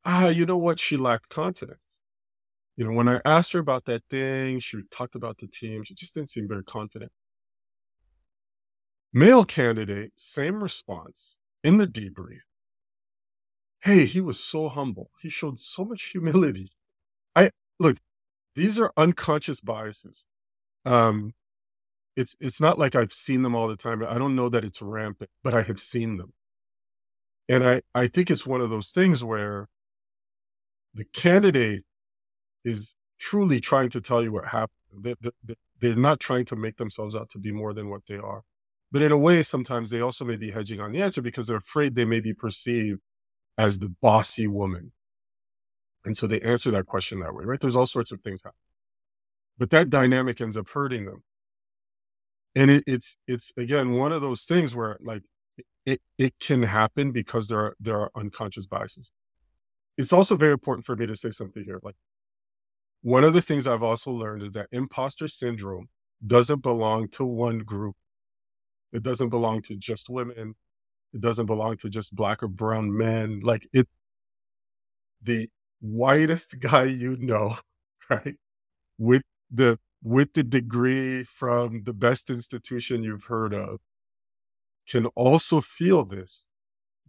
"Ah, 0.05 0.29
you 0.29 0.45
know 0.45 0.57
what? 0.57 0.79
She 0.79 0.97
lacked 0.97 1.29
confidence." 1.29 2.01
You 2.77 2.85
know, 2.85 2.93
when 2.93 3.09
I 3.09 3.21
asked 3.25 3.53
her 3.53 3.59
about 3.59 3.85
that 3.85 4.03
thing, 4.09 4.59
she 4.59 4.83
talked 4.91 5.15
about 5.15 5.39
the 5.39 5.47
team. 5.47 5.83
She 5.83 5.95
just 5.95 6.15
didn't 6.15 6.29
seem 6.31 6.47
very 6.47 6.63
confident. 6.63 7.11
Male 9.13 9.45
candidate, 9.45 10.11
same 10.17 10.61
response 10.63 11.37
in 11.63 11.77
the 11.77 11.87
debrief 11.87 12.41
hey, 13.83 14.05
he 14.05 14.21
was 14.21 14.39
so 14.39 14.69
humble. 14.69 15.11
He 15.21 15.29
showed 15.29 15.59
so 15.59 15.83
much 15.83 16.03
humility. 16.05 16.71
I 17.35 17.51
look, 17.79 17.97
these 18.55 18.79
are 18.79 18.93
unconscious 18.97 19.59
biases. 19.61 20.25
Um, 20.85 21.33
it's 22.15 22.35
it's 22.39 22.61
not 22.61 22.79
like 22.79 22.95
I've 22.95 23.13
seen 23.13 23.41
them 23.43 23.55
all 23.55 23.67
the 23.67 23.75
time. 23.77 24.03
I 24.07 24.17
don't 24.17 24.35
know 24.35 24.49
that 24.49 24.63
it's 24.63 24.81
rampant, 24.81 25.31
but 25.43 25.53
I 25.53 25.63
have 25.63 25.79
seen 25.79 26.17
them. 26.17 26.33
And 27.49 27.67
I, 27.67 27.81
I 27.93 28.07
think 28.07 28.31
it's 28.31 28.47
one 28.47 28.61
of 28.61 28.69
those 28.69 28.91
things 28.91 29.23
where 29.23 29.67
the 30.93 31.05
candidate 31.05 31.83
is 32.63 32.95
truly 33.19 33.59
trying 33.59 33.89
to 33.89 34.01
tell 34.01 34.23
you 34.23 34.31
what 34.31 34.45
happened. 34.47 34.69
They, 35.01 35.15
they, 35.43 35.55
they're 35.79 35.95
not 35.95 36.19
trying 36.21 36.45
to 36.45 36.55
make 36.55 36.77
themselves 36.77 37.15
out 37.15 37.29
to 37.31 37.39
be 37.39 37.51
more 37.51 37.73
than 37.73 37.89
what 37.89 38.03
they 38.07 38.17
are. 38.17 38.43
But 38.91 39.01
in 39.01 39.11
a 39.11 39.17
way, 39.17 39.43
sometimes 39.43 39.89
they 39.89 40.01
also 40.01 40.23
may 40.23 40.37
be 40.37 40.51
hedging 40.51 40.79
on 40.79 40.91
the 40.93 41.01
answer 41.01 41.21
because 41.21 41.47
they're 41.47 41.57
afraid 41.57 41.95
they 41.95 42.05
may 42.05 42.21
be 42.21 42.33
perceived 42.33 43.01
as 43.57 43.79
the 43.79 43.89
bossy 43.89 44.47
woman. 44.47 44.91
And 46.05 46.17
so 46.17 46.27
they 46.27 46.41
answer 46.41 46.71
that 46.71 46.85
question 46.85 47.19
that 47.19 47.33
way, 47.33 47.45
right? 47.45 47.59
There's 47.59 47.75
all 47.75 47.85
sorts 47.85 48.11
of 48.11 48.21
things 48.21 48.41
happen. 48.43 48.57
But 49.57 49.69
that 49.69 49.89
dynamic 49.89 50.41
ends 50.41 50.57
up 50.57 50.69
hurting 50.69 51.05
them. 51.05 51.23
And 52.55 52.69
it, 52.69 52.83
it's 52.85 53.17
it's 53.27 53.53
again 53.57 53.93
one 53.93 54.11
of 54.11 54.21
those 54.21 54.43
things 54.43 54.75
where 54.75 54.97
like 55.01 55.23
it 55.85 56.01
it 56.17 56.35
can 56.39 56.63
happen 56.63 57.11
because 57.11 57.47
there 57.47 57.59
are 57.59 57.75
there 57.79 57.99
are 57.99 58.11
unconscious 58.15 58.65
biases. 58.65 59.11
It's 59.97 60.13
also 60.13 60.35
very 60.35 60.53
important 60.53 60.85
for 60.85 60.95
me 60.95 61.05
to 61.05 61.15
say 61.15 61.31
something 61.31 61.63
here. 61.63 61.79
Like 61.81 61.95
one 63.01 63.23
of 63.23 63.33
the 63.33 63.41
things 63.41 63.67
I've 63.67 63.83
also 63.83 64.11
learned 64.11 64.43
is 64.43 64.51
that 64.51 64.67
imposter 64.71 65.27
syndrome 65.27 65.89
doesn't 66.25 66.61
belong 66.61 67.09
to 67.09 67.25
one 67.25 67.59
group. 67.59 67.95
It 68.91 69.03
doesn't 69.03 69.29
belong 69.29 69.61
to 69.63 69.75
just 69.75 70.09
women. 70.09 70.55
It 71.13 71.21
doesn't 71.21 71.45
belong 71.45 71.77
to 71.77 71.89
just 71.89 72.15
black 72.15 72.41
or 72.43 72.47
brown 72.47 72.95
men. 72.95 73.41
Like 73.41 73.67
it, 73.73 73.87
the 75.21 75.49
whitest 75.81 76.59
guy 76.59 76.85
you 76.85 77.17
know, 77.17 77.57
right? 78.09 78.35
With 78.97 79.23
the, 79.51 79.79
with 80.03 80.33
the 80.33 80.43
degree 80.43 81.23
from 81.23 81.83
the 81.83 81.93
best 81.93 82.29
institution 82.29 83.03
you've 83.03 83.25
heard 83.25 83.53
of 83.53 83.79
can 84.87 85.05
also 85.15 85.61
feel 85.61 86.03
this 86.03 86.47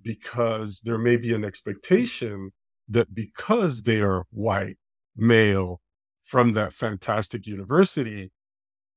because 0.01 0.81
there 0.85 0.99
may 0.99 1.17
be 1.17 1.35
an 1.35 1.45
expectation 1.45 2.53
that 2.89 3.15
because 3.15 3.83
they 3.83 4.01
are 4.01 4.25
white, 4.31 4.77
male, 5.17 5.81
from 6.23 6.53
that 6.53 6.73
fantastic 6.73 7.47
university, 7.47 8.31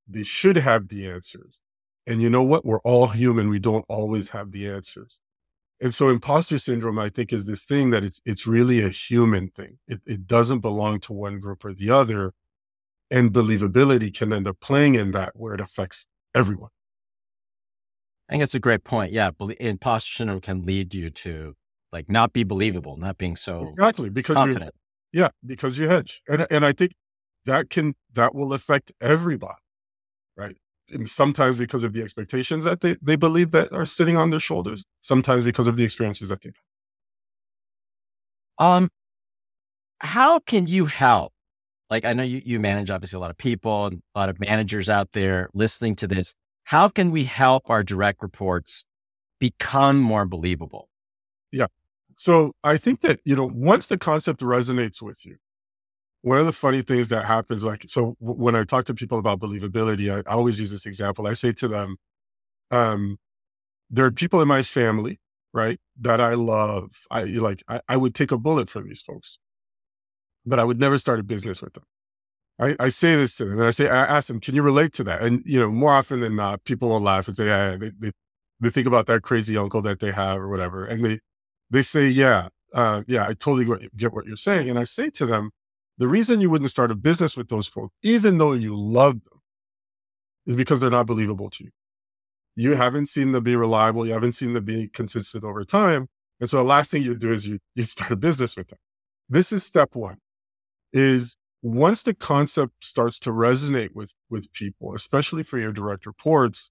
they 0.06 0.22
should 0.22 0.56
have 0.56 0.88
the 0.88 1.06
answers. 1.06 1.60
And 2.08 2.22
you 2.22 2.30
know 2.30 2.42
what? 2.42 2.64
We're 2.64 2.80
all 2.80 3.08
human. 3.08 3.50
We 3.50 3.58
don't 3.58 3.84
always 3.86 4.30
have 4.30 4.50
the 4.50 4.66
answers. 4.66 5.20
And 5.78 5.94
so 5.94 6.08
imposter 6.08 6.58
syndrome, 6.58 6.98
I 6.98 7.10
think, 7.10 7.32
is 7.32 7.46
this 7.46 7.64
thing 7.64 7.90
that 7.90 8.02
it's 8.02 8.20
it's 8.24 8.46
really 8.46 8.82
a 8.82 8.88
human 8.88 9.50
thing. 9.50 9.78
It, 9.86 10.00
it 10.06 10.26
doesn't 10.26 10.60
belong 10.60 11.00
to 11.00 11.12
one 11.12 11.38
group 11.38 11.64
or 11.64 11.74
the 11.74 11.90
other. 11.90 12.32
And 13.10 13.30
believability 13.30 14.12
can 14.12 14.32
end 14.32 14.48
up 14.48 14.58
playing 14.58 14.94
in 14.94 15.12
that 15.12 15.32
where 15.34 15.54
it 15.54 15.60
affects 15.60 16.06
everyone. 16.34 16.70
I 18.28 18.32
think 18.32 18.42
it's 18.42 18.54
a 18.54 18.60
great 18.60 18.84
point. 18.84 19.12
Yeah. 19.12 19.30
Imposter 19.60 20.12
syndrome 20.12 20.40
can 20.40 20.62
lead 20.62 20.94
you 20.94 21.10
to 21.10 21.54
like 21.92 22.10
not 22.10 22.32
be 22.32 22.42
believable, 22.42 22.96
not 22.96 23.18
being 23.18 23.36
so 23.36 23.68
exactly 23.68 24.08
because 24.08 24.36
confident. 24.36 24.74
Yeah, 25.12 25.28
because 25.44 25.76
you 25.76 25.88
hedge. 25.88 26.22
And 26.26 26.46
and 26.50 26.64
I 26.64 26.72
think 26.72 26.92
that 27.44 27.68
can 27.68 27.94
that 28.14 28.34
will 28.34 28.54
affect 28.54 28.92
everybody. 29.00 29.60
Right. 30.36 30.56
And 30.90 31.08
sometimes 31.08 31.58
because 31.58 31.84
of 31.84 31.92
the 31.92 32.02
expectations 32.02 32.64
that 32.64 32.80
they, 32.80 32.96
they 33.02 33.16
believe 33.16 33.50
that 33.52 33.72
are 33.72 33.86
sitting 33.86 34.16
on 34.16 34.30
their 34.30 34.40
shoulders, 34.40 34.84
sometimes 35.00 35.44
because 35.44 35.68
of 35.68 35.76
the 35.76 35.84
experiences 35.84 36.28
that 36.30 36.42
they've 36.42 36.54
had. 36.54 36.62
um 38.58 38.88
how 40.00 40.38
can 40.40 40.66
you 40.66 40.86
help 40.86 41.32
like 41.90 42.04
I 42.04 42.12
know 42.12 42.22
you, 42.22 42.42
you 42.44 42.60
manage 42.60 42.90
obviously 42.90 43.16
a 43.16 43.20
lot 43.20 43.30
of 43.30 43.38
people 43.38 43.86
and 43.86 44.02
a 44.14 44.18
lot 44.18 44.28
of 44.28 44.40
managers 44.40 44.88
out 44.88 45.12
there 45.12 45.48
listening 45.54 45.96
to 45.96 46.06
this. 46.06 46.34
How 46.64 46.88
can 46.88 47.10
we 47.10 47.24
help 47.24 47.70
our 47.70 47.82
direct 47.82 48.22
reports 48.22 48.84
become 49.40 49.98
more 49.98 50.26
believable? 50.26 50.88
Yeah. 51.52 51.66
So 52.14 52.52
I 52.62 52.76
think 52.76 53.00
that, 53.02 53.20
you 53.24 53.36
know, 53.36 53.50
once 53.52 53.86
the 53.86 53.96
concept 53.98 54.40
resonates 54.42 55.00
with 55.00 55.24
you, 55.24 55.36
one 56.28 56.38
of 56.38 56.46
the 56.46 56.52
funny 56.52 56.82
things 56.82 57.08
that 57.08 57.24
happens, 57.24 57.64
like, 57.64 57.84
so 57.86 58.16
when 58.20 58.56
I 58.56 58.64
talk 58.64 58.84
to 58.86 58.94
people 58.94 59.18
about 59.18 59.40
believability, 59.40 60.12
I, 60.12 60.30
I 60.30 60.34
always 60.34 60.60
use 60.60 60.70
this 60.70 60.86
example. 60.86 61.26
I 61.26 61.34
say 61.34 61.52
to 61.52 61.68
them, 61.68 61.96
um, 62.70 63.18
there 63.90 64.04
are 64.06 64.10
people 64.12 64.42
in 64.42 64.48
my 64.48 64.62
family, 64.62 65.18
right, 65.54 65.80
that 66.00 66.20
I 66.20 66.34
love. 66.34 67.06
I 67.10 67.24
like, 67.24 67.62
I, 67.68 67.80
I 67.88 67.96
would 67.96 68.14
take 68.14 68.32
a 68.32 68.38
bullet 68.38 68.70
for 68.70 68.82
these 68.82 69.02
folks 69.02 69.38
but 70.46 70.58
I 70.58 70.64
would 70.64 70.80
never 70.80 70.98
start 70.98 71.20
a 71.20 71.22
business 71.22 71.62
with 71.62 71.74
them. 71.74 71.84
I, 72.60 72.76
I 72.80 72.88
say 72.88 73.14
this 73.14 73.36
to 73.36 73.44
them 73.44 73.58
and 73.58 73.68
I 73.68 73.70
say, 73.70 73.88
I 73.88 74.04
ask 74.04 74.28
them, 74.28 74.40
can 74.40 74.54
you 74.54 74.62
relate 74.62 74.92
to 74.94 75.04
that? 75.04 75.22
And, 75.22 75.42
you 75.46 75.60
know, 75.60 75.70
more 75.70 75.92
often 75.92 76.20
than 76.20 76.36
not, 76.36 76.64
people 76.64 76.88
will 76.88 77.00
laugh 77.00 77.28
and 77.28 77.36
say, 77.36 77.46
yeah, 77.46 77.76
they, 77.76 77.92
they, 77.98 78.10
they 78.60 78.70
think 78.70 78.86
about 78.86 79.06
that 79.06 79.22
crazy 79.22 79.56
uncle 79.56 79.82
that 79.82 80.00
they 80.00 80.10
have 80.12 80.38
or 80.38 80.48
whatever. 80.48 80.84
And 80.84 81.04
they, 81.04 81.20
they 81.70 81.82
say, 81.82 82.08
yeah, 82.08 82.48
uh, 82.74 83.02
yeah, 83.06 83.24
I 83.24 83.34
totally 83.34 83.88
get 83.96 84.12
what 84.12 84.26
you're 84.26 84.36
saying. 84.36 84.68
And 84.68 84.78
I 84.78 84.84
say 84.84 85.10
to 85.10 85.26
them, 85.26 85.50
the 85.98 86.08
reason 86.08 86.40
you 86.40 86.48
wouldn't 86.50 86.70
start 86.70 86.90
a 86.90 86.94
business 86.94 87.36
with 87.36 87.48
those 87.48 87.66
folks, 87.66 87.94
even 88.02 88.38
though 88.38 88.52
you 88.52 88.76
love 88.76 89.14
them, 89.24 89.40
is 90.46 90.54
because 90.54 90.80
they're 90.80 90.90
not 90.90 91.06
believable 91.06 91.50
to 91.50 91.64
you. 91.64 91.70
You 92.56 92.74
haven't 92.74 93.06
seen 93.06 93.32
them 93.32 93.44
be 93.44 93.56
reliable. 93.56 94.06
You 94.06 94.12
haven't 94.12 94.32
seen 94.32 94.52
them 94.52 94.64
be 94.64 94.88
consistent 94.88 95.44
over 95.44 95.64
time. 95.64 96.08
And 96.40 96.48
so 96.48 96.58
the 96.58 96.64
last 96.64 96.90
thing 96.90 97.02
you 97.02 97.16
do 97.16 97.32
is 97.32 97.46
you, 97.46 97.58
you 97.74 97.82
start 97.84 98.12
a 98.12 98.16
business 98.16 98.56
with 98.56 98.68
them. 98.68 98.78
This 99.28 99.52
is 99.52 99.64
step 99.64 99.94
one 99.94 100.18
is 100.92 101.36
once 101.62 102.02
the 102.02 102.14
concept 102.14 102.84
starts 102.84 103.18
to 103.20 103.30
resonate 103.30 103.94
with 103.94 104.14
with 104.30 104.52
people, 104.52 104.94
especially 104.94 105.42
for 105.42 105.58
your 105.58 105.72
direct 105.72 106.06
reports, 106.06 106.70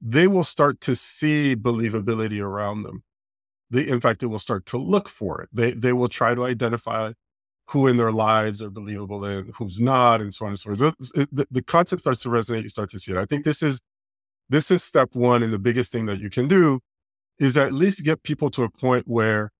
they 0.00 0.26
will 0.26 0.44
start 0.44 0.80
to 0.82 0.94
see 0.94 1.56
believability 1.56 2.40
around 2.42 2.82
them. 2.82 3.02
They, 3.70 3.86
in 3.88 4.00
fact, 4.00 4.20
they 4.20 4.26
will 4.26 4.38
start 4.38 4.66
to 4.66 4.78
look 4.78 5.08
for 5.08 5.40
it. 5.40 5.48
They 5.52 5.72
they 5.72 5.92
will 5.92 6.08
try 6.08 6.34
to 6.34 6.44
identify 6.44 7.12
who 7.66 7.86
in 7.86 7.96
their 7.96 8.12
lives 8.12 8.62
are 8.62 8.70
believable 8.70 9.24
and 9.24 9.52
who's 9.56 9.80
not, 9.80 10.20
and 10.20 10.32
so 10.34 10.44
on 10.44 10.52
and 10.52 10.60
so 10.60 10.76
forth. 10.76 10.94
The, 11.32 11.46
the 11.50 11.62
concept 11.62 12.02
starts 12.02 12.22
to 12.22 12.28
resonate. 12.28 12.62
You 12.62 12.68
start 12.68 12.90
to 12.90 12.98
see 12.98 13.12
it. 13.12 13.18
I 13.18 13.24
think 13.24 13.44
this 13.44 13.62
is 13.62 13.80
this 14.48 14.70
is 14.70 14.82
step 14.82 15.14
one, 15.14 15.42
and 15.42 15.52
the 15.52 15.58
biggest 15.58 15.90
thing 15.90 16.06
that 16.06 16.20
you 16.20 16.28
can 16.28 16.46
do 16.46 16.80
is 17.38 17.56
at 17.56 17.72
least 17.72 18.04
get 18.04 18.22
people 18.22 18.50
to 18.50 18.62
a 18.62 18.70
point 18.70 19.08
where 19.08 19.50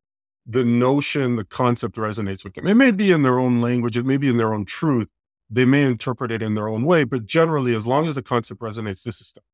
the 0.47 0.65
notion, 0.65 1.37
the 1.37 1.45
concept 1.45 1.97
resonates 1.97 2.45
with 2.45 2.55
them. 2.55 2.67
It 2.67 2.75
may 2.75 2.91
be 2.91 3.11
in 3.11 3.23
their 3.23 3.39
own 3.39 3.63
language, 3.63 3.97
it 3.97 4.05
may 4.05 4.19
be 4.19 4.29
in 4.29 4.37
their 4.37 4.53
own 4.53 4.67
truth. 4.67 5.09
They 5.51 5.65
may 5.65 5.85
interpret 5.85 6.31
it 6.31 6.43
in 6.43 6.55
their 6.55 6.69
own 6.69 6.85
way, 6.85 7.05
but 7.05 7.27
generally, 7.27 7.75
as 7.75 7.87
long 7.87 8.07
as 8.07 8.17
the 8.17 8.23
concept 8.23 8.61
resonates, 8.61 9.03
this 9.03 9.21
is 9.21 9.27
step. 9.29 9.45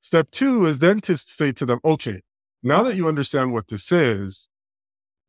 Step 0.00 0.30
two 0.30 0.64
is 0.66 0.78
then 0.78 1.00
to 1.02 1.16
say 1.16 1.52
to 1.52 1.66
them, 1.66 1.80
okay, 1.84 2.22
now 2.62 2.82
that 2.82 2.96
you 2.96 3.08
understand 3.08 3.52
what 3.52 3.68
this 3.68 3.90
is, 3.92 4.48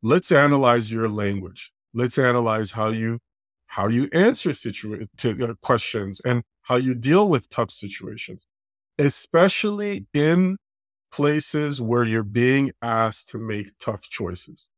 let's 0.01 0.31
analyze 0.31 0.91
your 0.91 1.09
language. 1.09 1.71
Let's 1.93 2.17
analyze 2.17 2.71
how 2.71 2.89
you 2.89 3.19
how 3.67 3.87
you 3.87 4.09
answer 4.13 4.49
situa- 4.49 5.07
to 5.17 5.49
uh, 5.49 5.53
questions 5.61 6.19
and 6.25 6.43
how 6.63 6.75
you 6.75 6.95
deal 6.95 7.29
with 7.29 7.49
tough 7.49 7.69
situations, 7.69 8.47
especially 8.97 10.07
in 10.13 10.57
places 11.11 11.81
where 11.81 12.03
you're 12.03 12.23
being 12.23 12.71
asked 12.81 13.29
to 13.29 13.37
make 13.37 13.71
tough 13.79 14.01
choices. 14.01 14.69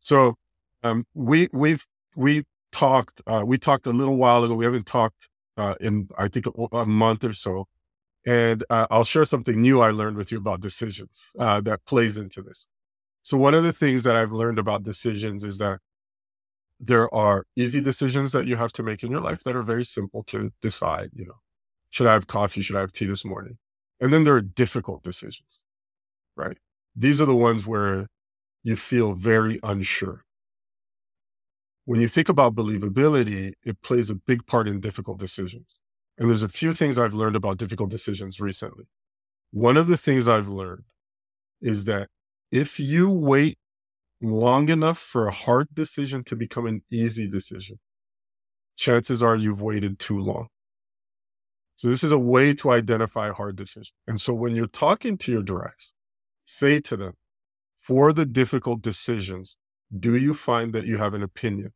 So 0.00 0.34
um, 0.82 1.06
we 1.14 1.48
we've 1.52 1.86
we 2.16 2.44
talked 2.70 3.22
uh, 3.26 3.42
we 3.44 3.58
talked 3.58 3.86
a 3.86 3.92
little 3.92 4.16
while 4.16 4.44
ago. 4.44 4.54
We 4.54 4.64
haven't 4.64 4.86
talked 4.86 5.28
uh, 5.56 5.74
in 5.80 6.08
I 6.18 6.28
think 6.28 6.46
a, 6.46 6.76
a, 6.76 6.86
month 6.86 7.24
or 7.24 7.34
so, 7.34 7.66
and 8.26 8.64
uh, 8.70 8.86
I'll 8.90 9.04
share 9.04 9.24
something 9.24 9.60
new 9.60 9.80
I 9.80 9.90
learned 9.90 10.16
with 10.16 10.32
you 10.32 10.38
about 10.38 10.60
decisions 10.60 11.32
uh, 11.38 11.60
that 11.62 11.84
plays 11.86 12.16
into 12.16 12.42
this. 12.42 12.68
So 13.22 13.36
one 13.36 13.54
of 13.54 13.62
the 13.62 13.72
things 13.72 14.02
that 14.02 14.16
I've 14.16 14.32
learned 14.32 14.58
about 14.58 14.82
decisions 14.82 15.44
is 15.44 15.58
that 15.58 15.78
there 16.82 17.12
are 17.14 17.44
easy 17.54 17.80
decisions 17.80 18.32
that 18.32 18.46
you 18.46 18.56
have 18.56 18.72
to 18.72 18.82
make 18.82 19.04
in 19.04 19.10
your 19.10 19.20
life 19.20 19.44
that 19.44 19.54
are 19.54 19.62
very 19.62 19.84
simple 19.84 20.24
to 20.24 20.50
decide. 20.60 21.10
You 21.14 21.26
know, 21.26 21.40
should 21.90 22.08
I 22.08 22.12
have 22.12 22.26
coffee? 22.26 22.60
Should 22.60 22.76
I 22.76 22.80
have 22.80 22.92
tea 22.92 23.06
this 23.06 23.24
morning? 23.24 23.58
And 24.00 24.12
then 24.12 24.24
there 24.24 24.34
are 24.34 24.42
difficult 24.42 25.04
decisions, 25.04 25.64
right? 26.36 26.58
These 26.96 27.20
are 27.20 27.24
the 27.24 27.36
ones 27.36 27.68
where 27.68 28.08
you 28.64 28.74
feel 28.74 29.14
very 29.14 29.60
unsure. 29.62 30.24
When 31.84 32.00
you 32.00 32.08
think 32.08 32.28
about 32.28 32.56
believability, 32.56 33.52
it 33.64 33.80
plays 33.82 34.10
a 34.10 34.16
big 34.16 34.46
part 34.46 34.66
in 34.66 34.80
difficult 34.80 35.20
decisions. 35.20 35.78
And 36.18 36.28
there's 36.28 36.42
a 36.42 36.48
few 36.48 36.72
things 36.72 36.98
I've 36.98 37.14
learned 37.14 37.36
about 37.36 37.58
difficult 37.58 37.90
decisions 37.90 38.40
recently. 38.40 38.86
One 39.52 39.76
of 39.76 39.86
the 39.86 39.96
things 39.96 40.26
I've 40.26 40.48
learned 40.48 40.84
is 41.60 41.84
that 41.84 42.08
if 42.50 42.80
you 42.80 43.08
wait 43.08 43.58
long 44.22 44.68
enough 44.68 44.98
for 44.98 45.26
a 45.26 45.32
hard 45.32 45.68
decision 45.74 46.24
to 46.24 46.36
become 46.36 46.66
an 46.66 46.82
easy 46.90 47.28
decision, 47.28 47.78
chances 48.76 49.22
are 49.22 49.36
you've 49.36 49.60
waited 49.60 49.98
too 49.98 50.18
long. 50.18 50.48
So 51.76 51.88
this 51.88 52.04
is 52.04 52.12
a 52.12 52.18
way 52.18 52.54
to 52.54 52.70
identify 52.70 53.30
hard 53.30 53.56
decision. 53.56 53.92
And 54.06 54.20
so 54.20 54.32
when 54.32 54.54
you're 54.54 54.68
talking 54.68 55.18
to 55.18 55.32
your 55.32 55.42
directs, 55.42 55.94
say 56.44 56.80
to 56.80 56.96
them, 56.96 57.14
for 57.78 58.12
the 58.12 58.24
difficult 58.24 58.82
decisions, 58.82 59.56
do 59.98 60.16
you 60.16 60.34
find 60.34 60.72
that 60.72 60.86
you 60.86 60.98
have 60.98 61.14
an 61.14 61.22
opinion? 61.22 61.72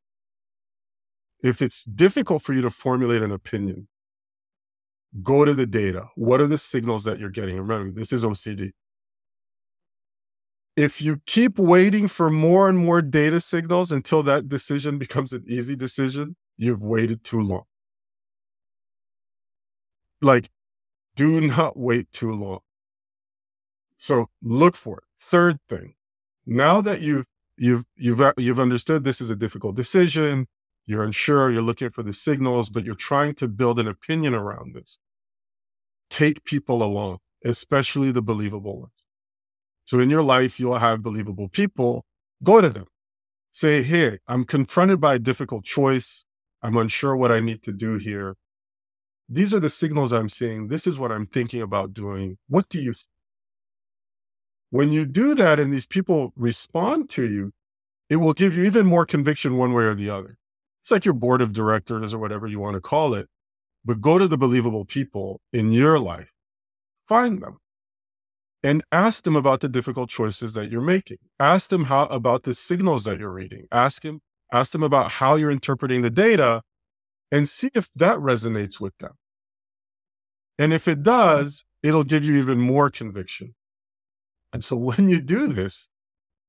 If 1.42 1.60
it's 1.60 1.84
difficult 1.84 2.42
for 2.42 2.52
you 2.52 2.62
to 2.62 2.70
formulate 2.70 3.22
an 3.22 3.32
opinion, 3.32 3.88
go 5.22 5.44
to 5.44 5.52
the 5.52 5.66
data. 5.66 6.06
What 6.14 6.40
are 6.40 6.46
the 6.46 6.58
signals 6.58 7.04
that 7.04 7.18
you're 7.18 7.30
getting? 7.30 7.56
Remember, 7.56 7.90
this 7.98 8.12
is 8.12 8.22
OCD. 8.22 8.70
If 10.76 11.00
you 11.00 11.20
keep 11.26 11.58
waiting 11.58 12.06
for 12.06 12.30
more 12.30 12.68
and 12.68 12.78
more 12.78 13.00
data 13.02 13.40
signals 13.40 13.90
until 13.90 14.22
that 14.24 14.48
decision 14.48 14.98
becomes 15.04 15.32
an 15.32 15.44
easy 15.48 15.76
decision, 15.76 16.36
you've 16.56 16.82
waited 16.82 17.24
too 17.24 17.40
long 17.40 17.64
like 20.20 20.50
do 21.14 21.40
not 21.40 21.78
wait 21.78 22.12
too 22.12 22.32
long. 22.32 22.60
So 23.96 24.28
look 24.42 24.76
for 24.76 24.98
it. 24.98 25.04
Third 25.18 25.58
thing, 25.68 25.94
now 26.46 26.80
that 26.82 27.00
you've 27.00 27.26
you've 27.56 27.84
you've 27.96 28.20
uh, 28.20 28.34
you've 28.36 28.60
understood 28.60 29.04
this 29.04 29.20
is 29.20 29.30
a 29.30 29.36
difficult 29.36 29.76
decision, 29.76 30.48
you're 30.86 31.04
unsure, 31.04 31.50
you're 31.50 31.62
looking 31.62 31.90
for 31.90 32.02
the 32.02 32.12
signals, 32.12 32.70
but 32.70 32.84
you're 32.84 32.94
trying 32.94 33.34
to 33.36 33.48
build 33.48 33.78
an 33.78 33.88
opinion 33.88 34.34
around 34.34 34.74
this. 34.74 34.98
Take 36.10 36.44
people 36.44 36.82
along, 36.82 37.18
especially 37.44 38.10
the 38.12 38.22
believable 38.22 38.80
ones. 38.80 39.05
So 39.86 39.98
in 40.00 40.10
your 40.10 40.22
life, 40.22 40.60
you'll 40.60 40.78
have 40.78 41.02
believable 41.02 41.48
people. 41.48 42.04
Go 42.44 42.60
to 42.60 42.68
them. 42.68 42.86
Say, 43.52 43.82
hey, 43.82 44.18
I'm 44.28 44.44
confronted 44.44 45.00
by 45.00 45.14
a 45.14 45.18
difficult 45.18 45.64
choice. 45.64 46.24
I'm 46.62 46.76
unsure 46.76 47.16
what 47.16 47.32
I 47.32 47.40
need 47.40 47.62
to 47.62 47.72
do 47.72 47.96
here 47.96 48.36
these 49.28 49.52
are 49.52 49.60
the 49.60 49.68
signals 49.68 50.12
I'm 50.12 50.28
seeing. 50.28 50.68
This 50.68 50.86
is 50.86 50.98
what 50.98 51.10
I'm 51.10 51.26
thinking 51.26 51.60
about 51.60 51.92
doing. 51.92 52.38
What 52.48 52.68
do 52.68 52.80
you 52.80 52.92
think? 52.92 53.08
When 54.70 54.92
you 54.92 55.04
do 55.04 55.34
that 55.34 55.58
and 55.58 55.72
these 55.72 55.86
people 55.86 56.32
respond 56.36 57.08
to 57.10 57.24
you, 57.24 57.52
it 58.08 58.16
will 58.16 58.34
give 58.34 58.56
you 58.56 58.64
even 58.64 58.86
more 58.86 59.06
conviction 59.06 59.56
one 59.56 59.72
way 59.72 59.84
or 59.84 59.94
the 59.94 60.10
other. 60.10 60.38
It's 60.80 60.90
like 60.90 61.04
your 61.04 61.14
board 61.14 61.40
of 61.40 61.52
directors 61.52 62.14
or 62.14 62.18
whatever 62.18 62.46
you 62.46 62.60
want 62.60 62.74
to 62.74 62.80
call 62.80 63.14
it, 63.14 63.28
but 63.84 64.00
go 64.00 64.18
to 64.18 64.28
the 64.28 64.38
believable 64.38 64.84
people 64.84 65.40
in 65.52 65.72
your 65.72 65.98
life, 65.98 66.32
find 67.08 67.42
them 67.42 67.58
and 68.66 68.82
ask 68.90 69.22
them 69.22 69.36
about 69.36 69.60
the 69.60 69.68
difficult 69.68 70.10
choices 70.10 70.54
that 70.54 70.72
you're 70.72 70.80
making. 70.80 71.18
Ask 71.38 71.68
them 71.68 71.84
how 71.84 72.06
about 72.06 72.42
the 72.42 72.52
signals 72.52 73.04
that 73.04 73.20
you're 73.20 73.32
reading. 73.32 73.68
Ask 73.70 74.02
them, 74.02 74.22
ask 74.52 74.72
them 74.72 74.82
about 74.82 75.12
how 75.12 75.36
you're 75.36 75.52
interpreting 75.52 76.02
the 76.02 76.10
data 76.10 76.62
and 77.30 77.48
see 77.48 77.70
if 77.76 77.88
that 77.94 78.18
resonates 78.18 78.80
with 78.80 78.98
them. 78.98 79.12
And 80.58 80.72
if 80.72 80.88
it 80.88 81.04
does, 81.04 81.64
it'll 81.84 82.02
give 82.02 82.24
you 82.24 82.34
even 82.38 82.58
more 82.58 82.90
conviction. 82.90 83.54
And 84.52 84.64
so 84.64 84.74
when 84.88 85.08
you 85.08 85.20
do 85.20 85.46
this 85.46 85.88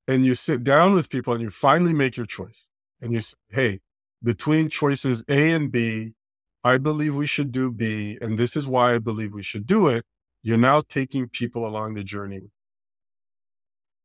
and 0.07 0.25
you 0.25 0.33
sit 0.33 0.63
down 0.63 0.95
with 0.95 1.11
people 1.11 1.33
and 1.33 1.41
you 1.43 1.51
finally 1.51 1.93
make 1.93 2.17
your 2.17 2.25
choice 2.25 2.71
and 2.99 3.13
you 3.13 3.21
say, 3.21 3.35
Hey, 3.49 3.79
between 4.23 4.69
choices 4.69 5.23
A 5.29 5.51
and 5.51 5.71
B, 5.71 6.13
I 6.63 6.79
believe 6.79 7.13
we 7.13 7.27
should 7.27 7.51
do 7.51 7.71
B, 7.71 8.17
and 8.19 8.39
this 8.39 8.55
is 8.55 8.67
why 8.67 8.95
I 8.95 8.97
believe 8.97 9.33
we 9.35 9.43
should 9.43 9.67
do 9.67 9.87
it. 9.87 10.03
You're 10.43 10.57
now 10.57 10.81
taking 10.81 11.27
people 11.27 11.67
along 11.67 11.95
the 11.95 12.03
journey. 12.03 12.51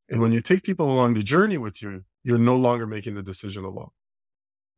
And 0.08 0.20
when 0.20 0.32
you 0.32 0.40
take 0.40 0.62
people 0.62 0.90
along 0.90 1.14
the 1.14 1.22
journey 1.22 1.58
with 1.58 1.82
you, 1.82 2.04
you're 2.24 2.38
no 2.38 2.56
longer 2.56 2.86
making 2.86 3.14
the 3.14 3.22
decision 3.22 3.64
alone. 3.64 3.90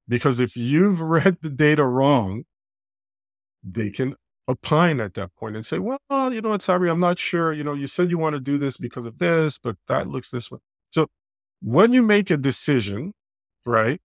Because 0.09 0.41
if 0.41 0.57
you've 0.57 1.01
read 1.17 1.39
the 1.41 1.51
data 1.51 1.85
wrong, 1.85 2.45
they 3.63 3.91
can 3.91 4.15
opine 4.49 5.01
at 5.01 5.15
that 5.15 5.35
point 5.37 5.57
and 5.57 5.65
say, 5.65 5.79
well, 5.79 5.99
you 6.33 6.41
know 6.41 6.51
what, 6.51 6.61
Sabry, 6.61 6.91
I'm 6.91 7.01
not 7.01 7.19
sure. 7.19 7.53
You 7.53 7.65
know, 7.65 7.73
you 7.75 7.87
said 7.87 8.11
you 8.11 8.19
want 8.19 8.35
to 8.35 8.41
do 8.41 8.59
this 8.59 8.77
because 8.77 9.07
of 9.07 9.19
this, 9.19 9.59
but 9.59 9.77
that 9.89 10.09
looks 10.09 10.31
this 10.31 10.51
way. 10.51 10.59
So 10.91 11.07
when 11.63 11.93
you 11.93 12.03
make 12.03 12.31
a 12.31 12.37
decision, 12.37 13.13
right, 13.65 14.01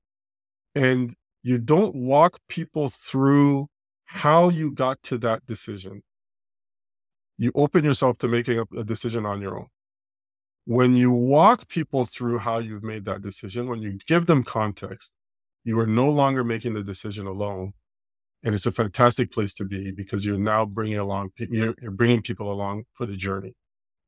and 0.75 1.15
you 1.43 1.57
don't 1.59 1.95
walk 1.95 2.39
people 2.47 2.87
through 2.87 3.67
how 4.05 4.49
you 4.49 4.71
got 4.71 5.03
to 5.03 5.17
that 5.19 5.45
decision, 5.45 6.03
you 7.39 7.53
open 7.55 7.85
yourself 7.85 8.17
to 8.17 8.27
making 8.27 8.59
a, 8.59 8.65
a 8.77 8.83
decision 8.83 9.25
on 9.25 9.41
your 9.41 9.57
own. 9.57 9.67
When 10.65 10.95
you 10.95 11.11
walk 11.11 11.69
people 11.69 12.05
through 12.05 12.39
how 12.39 12.59
you've 12.59 12.83
made 12.83 13.05
that 13.05 13.21
decision, 13.21 13.69
when 13.69 13.81
you 13.81 13.97
give 14.05 14.25
them 14.25 14.43
context, 14.43 15.13
you 15.63 15.79
are 15.79 15.87
no 15.87 16.09
longer 16.09 16.43
making 16.43 16.73
the 16.73 16.83
decision 16.83 17.25
alone. 17.25 17.73
And 18.43 18.53
it's 18.53 18.65
a 18.65 18.73
fantastic 18.73 19.31
place 19.31 19.53
to 19.55 19.65
be 19.65 19.91
because 19.91 20.25
you're 20.25 20.37
now 20.37 20.65
bringing 20.65 20.97
along, 20.97 21.31
you're, 21.37 21.75
you're 21.81 21.91
bringing 21.91 22.21
people 22.21 22.51
along 22.51 22.83
for 22.93 23.05
the 23.05 23.15
journey. 23.15 23.55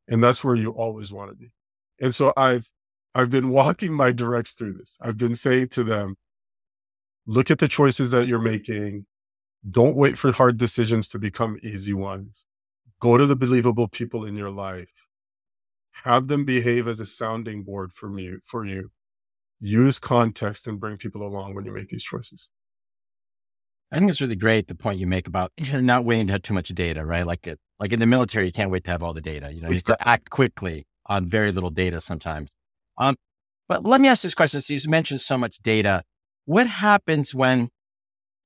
And 0.08 0.22
that's 0.22 0.44
where 0.44 0.56
you 0.56 0.72
always 0.72 1.12
want 1.13 1.32
to 1.32 1.36
be. 1.36 1.52
And 2.02 2.13
so 2.13 2.34
I've, 2.36 2.67
I've 3.15 3.30
been 3.30 3.50
walking 3.50 3.94
my 3.94 4.12
directs 4.12 4.54
through 4.54 4.74
this. 4.74 4.98
I've 5.02 5.17
been 5.17 5.36
saying 5.36 5.70
to 5.70 5.84
them, 5.86 6.15
look 7.26 7.50
at 7.50 7.60
the 7.60 7.67
choices 7.70 8.12
that 8.12 8.28
you're 8.28 8.39
making. 8.39 9.06
Don't 9.70 9.96
wait 9.96 10.17
for 10.17 10.34
hard 10.34 10.58
decisions 10.58 11.08
to 11.10 11.20
become 11.20 11.58
easy 11.63 11.94
ones. 11.94 12.46
Go 13.02 13.18
to 13.18 13.26
the 13.26 13.36
believable 13.36 13.88
people 13.88 14.24
in 14.26 14.38
your 14.38 14.52
life. 14.52 15.08
Have 16.06 16.28
them 16.28 16.46
behave 16.46 16.88
as 16.88 17.00
a 17.00 17.06
sounding 17.06 17.64
board 17.64 17.92
for 17.92 18.10
me, 18.10 18.36
for 18.46 18.66
you 18.66 18.92
use 19.60 20.00
context 20.00 20.68
and 20.68 20.80
bring 20.80 20.98
people 20.98 21.22
along 21.22 21.54
when 21.54 21.66
you 21.66 21.74
make 21.74 21.90
these 21.90 22.04
choices. 22.04 22.50
I 23.92 24.00
think 24.00 24.10
it's 24.10 24.22
really 24.22 24.36
great 24.36 24.68
the 24.68 24.76
point 24.76 25.00
you 25.00 25.08
make 25.08 25.28
about 25.28 25.52
not 25.74 26.06
waiting 26.06 26.28
to 26.28 26.34
have 26.34 26.42
too 26.42 26.54
much 26.54 26.70
data, 26.70 27.06
right? 27.06 27.26
Like 27.26 27.46
it, 27.46 27.60
like 27.80 27.92
in 27.92 28.00
the 28.00 28.06
military, 28.06 28.46
you 28.46 28.52
can't 28.52 28.72
wait 28.72 28.86
to 28.86 28.92
have 28.92 29.04
all 29.04 29.14
the 29.14 29.22
data. 29.22 29.52
You 29.52 29.62
know, 29.62 29.68
you 29.68 29.76
have 29.76 29.84
to 29.84 30.08
act 30.08 30.30
quickly 30.30 30.86
on 31.08 31.28
very 31.28 31.52
little 31.52 31.70
data 31.70 32.00
sometimes. 32.00 32.52
Um, 32.98 33.16
but 33.68 33.86
let 33.86 34.00
me 34.00 34.08
ask 34.08 34.24
this 34.24 34.34
question. 34.34 34.62
So 34.62 34.74
you 34.74 34.80
mentioned 34.88 35.22
so 35.22 35.38
much 35.38 35.60
data. 35.60 36.04
What 36.46 36.68
happens 36.68 37.36
when 37.36 37.70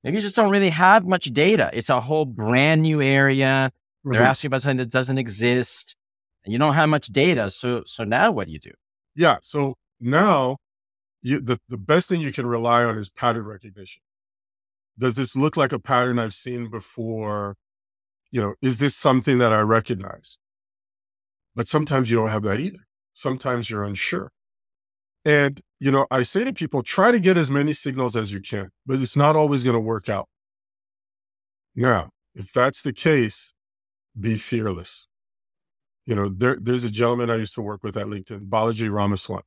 maybe 0.03 0.17
you 0.17 0.21
just 0.21 0.35
don't 0.35 0.49
really 0.49 0.71
have 0.71 1.05
much 1.05 1.25
data? 1.25 1.69
It's 1.73 1.89
a 1.89 2.01
whole 2.01 2.25
brand 2.25 2.81
new 2.81 3.01
area. 3.01 3.71
They're 4.05 4.21
mm-hmm. 4.21 4.29
asking 4.29 4.49
about 4.49 4.61
something 4.61 4.77
that 4.77 4.91
doesn't 4.91 5.17
exist, 5.17 5.95
and 6.45 6.53
you 6.53 6.59
don't 6.59 6.75
have 6.75 6.89
much 6.89 7.07
data. 7.07 7.49
So, 7.49 7.83
so 7.87 8.03
now 8.03 8.31
what 8.31 8.45
do 8.45 8.53
you 8.53 8.59
do? 8.59 8.71
Yeah. 9.15 9.37
So 9.41 9.75
now 9.99 10.57
you, 11.23 11.41
the, 11.41 11.59
the 11.67 11.77
best 11.77 12.07
thing 12.07 12.21
you 12.21 12.31
can 12.31 12.45
rely 12.45 12.83
on 12.83 12.99
is 12.99 13.09
pattern 13.09 13.45
recognition. 13.45 14.01
Does 14.97 15.15
this 15.15 15.35
look 15.35 15.57
like 15.57 15.73
a 15.73 15.79
pattern 15.79 16.19
I've 16.19 16.35
seen 16.35 16.69
before? 16.69 17.55
You 18.29 18.41
know, 18.41 18.53
is 18.61 18.77
this 18.77 18.95
something 18.95 19.39
that 19.39 19.51
I 19.51 19.61
recognize? 19.61 20.37
But 21.55 21.67
sometimes 21.67 22.11
you 22.11 22.17
don't 22.17 22.29
have 22.29 22.43
that 22.43 22.59
either. 22.59 22.85
Sometimes 23.15 23.69
you're 23.71 23.83
unsure. 23.83 24.31
And, 25.23 25.61
you 25.79 25.89
know, 25.89 26.05
I 26.11 26.21
say 26.21 26.43
to 26.43 26.53
people, 26.53 26.83
try 26.83 27.11
to 27.11 27.19
get 27.19 27.37
as 27.37 27.49
many 27.49 27.73
signals 27.73 28.15
as 28.15 28.31
you 28.31 28.39
can, 28.39 28.69
but 28.85 29.01
it's 29.01 29.15
not 29.15 29.35
always 29.35 29.63
going 29.63 29.73
to 29.73 29.79
work 29.79 30.09
out. 30.09 30.27
Now, 31.75 32.11
if 32.35 32.53
that's 32.53 32.83
the 32.83 32.93
case, 32.93 33.54
be 34.19 34.37
fearless. 34.37 35.07
You 36.05 36.15
know, 36.15 36.29
there, 36.29 36.57
there's 36.61 36.83
a 36.83 36.91
gentleman 36.91 37.29
I 37.29 37.37
used 37.37 37.55
to 37.55 37.61
work 37.61 37.83
with 37.83 37.97
at 37.97 38.07
LinkedIn, 38.07 38.47
Balaji 38.47 38.91
Ramaswamy. 38.91 39.41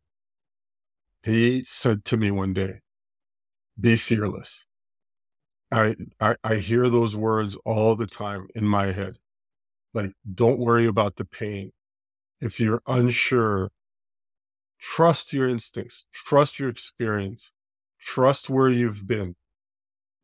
He 1.22 1.64
said 1.64 2.04
to 2.06 2.16
me 2.16 2.30
one 2.30 2.52
day, 2.52 2.80
be 3.78 3.96
fearless. 3.96 4.66
I, 5.70 5.94
I, 6.20 6.36
I 6.42 6.56
hear 6.56 6.88
those 6.88 7.14
words 7.14 7.56
all 7.64 7.94
the 7.94 8.06
time 8.06 8.48
in 8.54 8.64
my 8.64 8.92
head. 8.92 9.18
Like, 9.94 10.12
don't 10.32 10.58
worry 10.58 10.86
about 10.86 11.16
the 11.16 11.24
pain. 11.24 11.72
If 12.40 12.60
you're 12.60 12.82
unsure, 12.86 13.70
trust 14.80 15.32
your 15.32 15.48
instincts, 15.48 16.06
trust 16.12 16.58
your 16.58 16.68
experience, 16.68 17.52
trust 18.00 18.48
where 18.48 18.68
you've 18.68 19.06
been. 19.06 19.36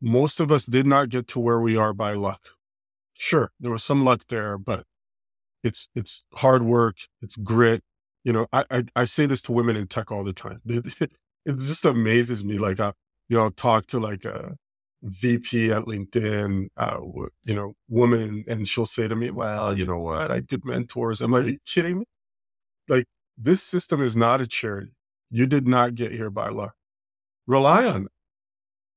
Most 0.01 0.41
of 0.41 0.51
us 0.53 0.65
did 0.65 0.87
not 0.87 1.09
get 1.09 1.29
to 1.29 1.41
where 1.41 1.61
we 1.61 1.77
are 1.77 1.93
by 1.93 2.15
luck. 2.15 2.51
Sure, 3.17 3.53
there 3.61 3.71
was 3.71 3.85
some 3.85 4.05
luck 4.05 4.23
there, 4.29 4.59
but 4.59 4.85
it's 5.65 5.89
it's 5.95 6.25
hard 6.35 6.65
work, 6.65 6.97
it's 7.23 7.37
grit, 7.37 7.83
you 8.25 8.33
know, 8.33 8.47
I, 8.53 8.65
I, 8.71 8.85
I 8.97 9.05
say 9.07 9.27
this 9.27 9.43
to 9.45 9.53
women 9.53 9.77
in 9.77 9.89
tech 9.89 10.13
all 10.13 10.25
the 10.25 10.33
time. 10.35 10.61
It 11.47 11.59
just 11.59 11.85
amazes 11.87 12.45
me. 12.45 12.59
Like, 12.59 12.81
I, 12.81 12.87
uh, 12.89 12.93
you 13.29 13.37
know, 13.39 13.51
talk 13.51 13.87
to 13.89 14.01
like 14.01 14.25
a 14.25 14.57
VP 15.03 15.73
at 15.73 15.85
LinkedIn, 15.85 16.69
uh, 16.77 17.01
you 17.45 17.55
know, 17.55 17.75
woman, 17.89 18.45
and 18.49 18.69
she'll 18.69 18.87
say 18.87 19.09
to 19.09 19.17
me, 19.17 19.31
"Well, 19.31 19.79
you 19.79 19.87
know 19.87 19.99
what? 19.99 20.31
I 20.31 20.41
good 20.41 20.65
mentors." 20.65 21.21
I'm 21.21 21.33
like, 21.33 21.45
"Are 21.47 21.51
you 21.51 21.59
kidding 21.67 22.01
me?" 22.01 22.07
Like, 22.89 23.07
this 23.39 23.63
system 23.63 24.03
is 24.03 24.17
not 24.17 24.41
a 24.41 24.47
charity. 24.47 24.93
You 25.31 25.47
did 25.47 25.69
not 25.69 25.95
get 25.97 26.13
here 26.13 26.31
by 26.31 26.51
luck. 26.51 26.75
Rely 27.47 27.87
on. 27.87 28.09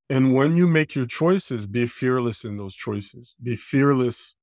And 0.10 0.34
when 0.34 0.56
you 0.56 0.67
make 0.67 0.96
your 0.96 1.06
choices, 1.06 1.67
be 1.67 1.86
fearless 1.86 2.46
in 2.46 2.58
those 2.58 2.76
choices. 2.76 3.36
Be 3.41 3.56
fearless 3.56 4.36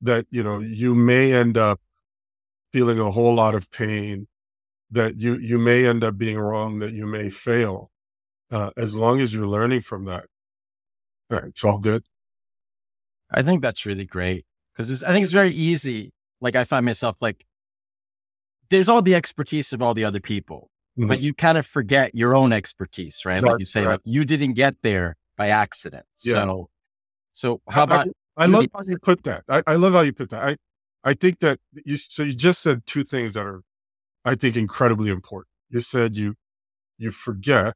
that, 0.00 0.26
you 0.30 0.42
know, 0.42 0.58
you 0.60 0.94
may 0.94 1.32
end 1.32 1.56
up 1.56 1.80
feeling 2.72 3.00
a 3.00 3.10
whole 3.10 3.34
lot 3.34 3.54
of 3.54 3.70
pain, 3.70 4.28
that 4.90 5.18
you, 5.18 5.36
you 5.36 5.58
may 5.58 5.86
end 5.86 6.04
up 6.04 6.18
being 6.18 6.38
wrong, 6.38 6.78
that 6.80 6.92
you 6.92 7.06
may 7.06 7.30
fail. 7.30 7.90
Uh, 8.50 8.70
as 8.76 8.96
long 8.96 9.20
as 9.20 9.32
you're 9.32 9.46
learning 9.46 9.80
from 9.80 10.04
that, 10.04 10.24
right, 11.30 11.44
it's 11.44 11.64
all 11.64 11.78
good. 11.78 12.04
I 13.30 13.42
think 13.42 13.62
that's 13.62 13.86
really 13.86 14.04
great 14.04 14.44
because 14.72 15.02
I 15.04 15.12
think 15.12 15.22
it's 15.22 15.32
very 15.32 15.52
easy. 15.52 16.12
Like 16.40 16.56
I 16.56 16.64
find 16.64 16.84
myself 16.84 17.22
like, 17.22 17.46
there's 18.70 18.88
all 18.88 19.02
the 19.02 19.14
expertise 19.14 19.72
of 19.72 19.82
all 19.82 19.94
the 19.94 20.04
other 20.04 20.20
people, 20.20 20.70
mm-hmm. 21.00 21.08
but 21.08 21.20
you 21.20 21.34
kind 21.34 21.58
of 21.58 21.66
forget 21.66 22.14
your 22.14 22.36
own 22.36 22.52
expertise, 22.52 23.22
right? 23.24 23.42
Like 23.42 23.58
you 23.58 23.64
say, 23.64 23.84
right. 23.84 23.92
like 23.92 24.00
you 24.04 24.24
didn't 24.24 24.52
get 24.52 24.76
there 24.82 25.16
by 25.36 25.48
accident. 25.48 26.06
Yeah. 26.24 26.34
So, 26.34 26.70
so 27.32 27.60
how 27.68 27.84
about? 27.84 28.08
I, 28.36 28.44
I 28.44 28.46
love 28.46 28.66
how 28.72 28.82
you 28.86 28.98
put 28.98 29.24
that. 29.24 29.44
I, 29.48 29.62
I 29.66 29.74
love 29.74 29.92
how 29.92 30.00
you 30.00 30.12
put 30.12 30.30
that. 30.30 30.42
I, 30.42 30.56
I 31.02 31.14
think 31.14 31.40
that 31.40 31.58
you, 31.84 31.96
so 31.96 32.22
you 32.22 32.34
just 32.34 32.62
said 32.62 32.86
two 32.86 33.04
things 33.04 33.32
that 33.34 33.44
are, 33.44 33.62
I 34.24 34.34
think, 34.34 34.56
incredibly 34.56 35.10
important. 35.10 35.48
You 35.68 35.80
said 35.80 36.16
you, 36.16 36.34
you 36.98 37.10
forget 37.10 37.74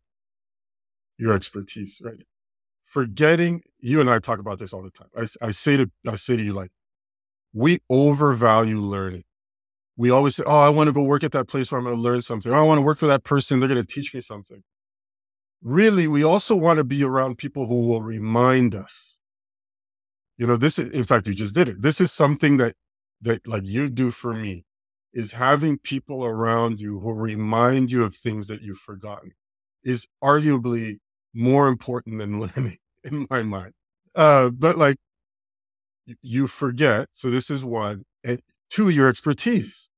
your 1.19 1.33
expertise, 1.33 2.01
right? 2.05 2.25
Forgetting, 2.83 3.63
you 3.79 4.01
and 4.01 4.11
I 4.11 4.19
talk 4.19 4.39
about 4.39 4.59
this 4.59 4.73
all 4.73 4.83
the 4.83 4.91
time. 4.91 5.09
I, 5.17 5.27
I 5.47 5.51
say 5.51 5.77
to, 5.77 5.91
I 6.07 6.17
say 6.17 6.37
to 6.37 6.43
you, 6.43 6.53
like, 6.53 6.71
we 7.53 7.81
overvalue 7.89 8.79
learning. 8.79 9.25
We 9.97 10.11
always 10.11 10.37
say, 10.37 10.43
Oh, 10.47 10.59
I 10.59 10.69
want 10.69 10.89
to 10.89 10.93
go 10.93 11.03
work 11.03 11.25
at 11.25 11.33
that 11.33 11.49
place 11.49 11.71
where 11.71 11.79
I'm 11.79 11.85
going 11.85 11.97
to 11.97 12.03
learn 12.03 12.23
something. 12.23 12.53
Oh, 12.53 12.57
I 12.57 12.63
want 12.63 12.79
to 12.79 12.83
work 12.83 12.99
for 12.99 13.07
that 13.07 13.25
person. 13.25 13.61
They're 13.61 13.69
going 13.69 13.85
to 13.85 13.95
teach 13.95 14.15
me 14.15 14.21
something. 14.21 14.63
Really, 15.63 16.07
we 16.09 16.23
also 16.23 16.55
want 16.55 16.79
to 16.79 16.85
be 16.85 17.03
around 17.03 17.39
people 17.39 17.67
who 17.67 17.87
will 17.87 18.03
remind 18.03 18.75
us. 18.75 19.19
You 20.37 20.47
know, 20.47 20.57
this 20.57 20.79
is, 20.79 20.91
in 20.91 21.05
fact, 21.05 21.27
you 21.27 21.35
just 21.35 21.55
did 21.55 21.69
it. 21.69 21.81
This 21.81 22.01
is 22.01 22.13
something 22.13 22.57
that 22.59 22.75
that 23.23 23.47
like 23.47 23.65
you 23.65 23.89
do 23.89 24.11
for 24.11 24.35
me 24.35 24.65
is 25.13 25.33
having 25.33 25.79
people 25.79 26.25
around 26.25 26.81
you 26.81 27.01
who 27.01 27.13
remind 27.13 27.91
you 27.91 28.03
of 28.05 28.15
things 28.15 28.49
that 28.49 28.61
you've 28.61 28.79
forgotten 28.79 29.33
is 29.85 30.07
arguably 30.23 30.99
more 31.33 31.69
important 31.69 32.19
than 32.19 32.41
learning 32.57 32.79
in 33.05 33.27
my 33.31 33.43
mind. 33.43 33.73
Uh, 34.15 34.51
but 34.51 34.77
like 34.77 34.97
you 36.23 36.47
forget. 36.47 37.09
So 37.13 37.31
this 37.31 37.51
is 37.51 37.65
one 37.65 38.05
and 38.25 38.43
two, 38.75 38.89
your 38.89 39.09
expertise. 39.09 39.89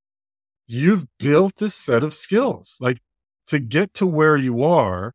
You've 0.67 1.07
built 1.19 1.63
a 1.63 1.71
set 1.71 2.03
of 2.03 2.15
skills. 2.15 2.77
Like 2.81 2.99
to 3.47 3.59
get 3.59 3.95
to 3.95 4.07
where 4.07 4.37
you 4.37 4.63
are, 4.63 5.13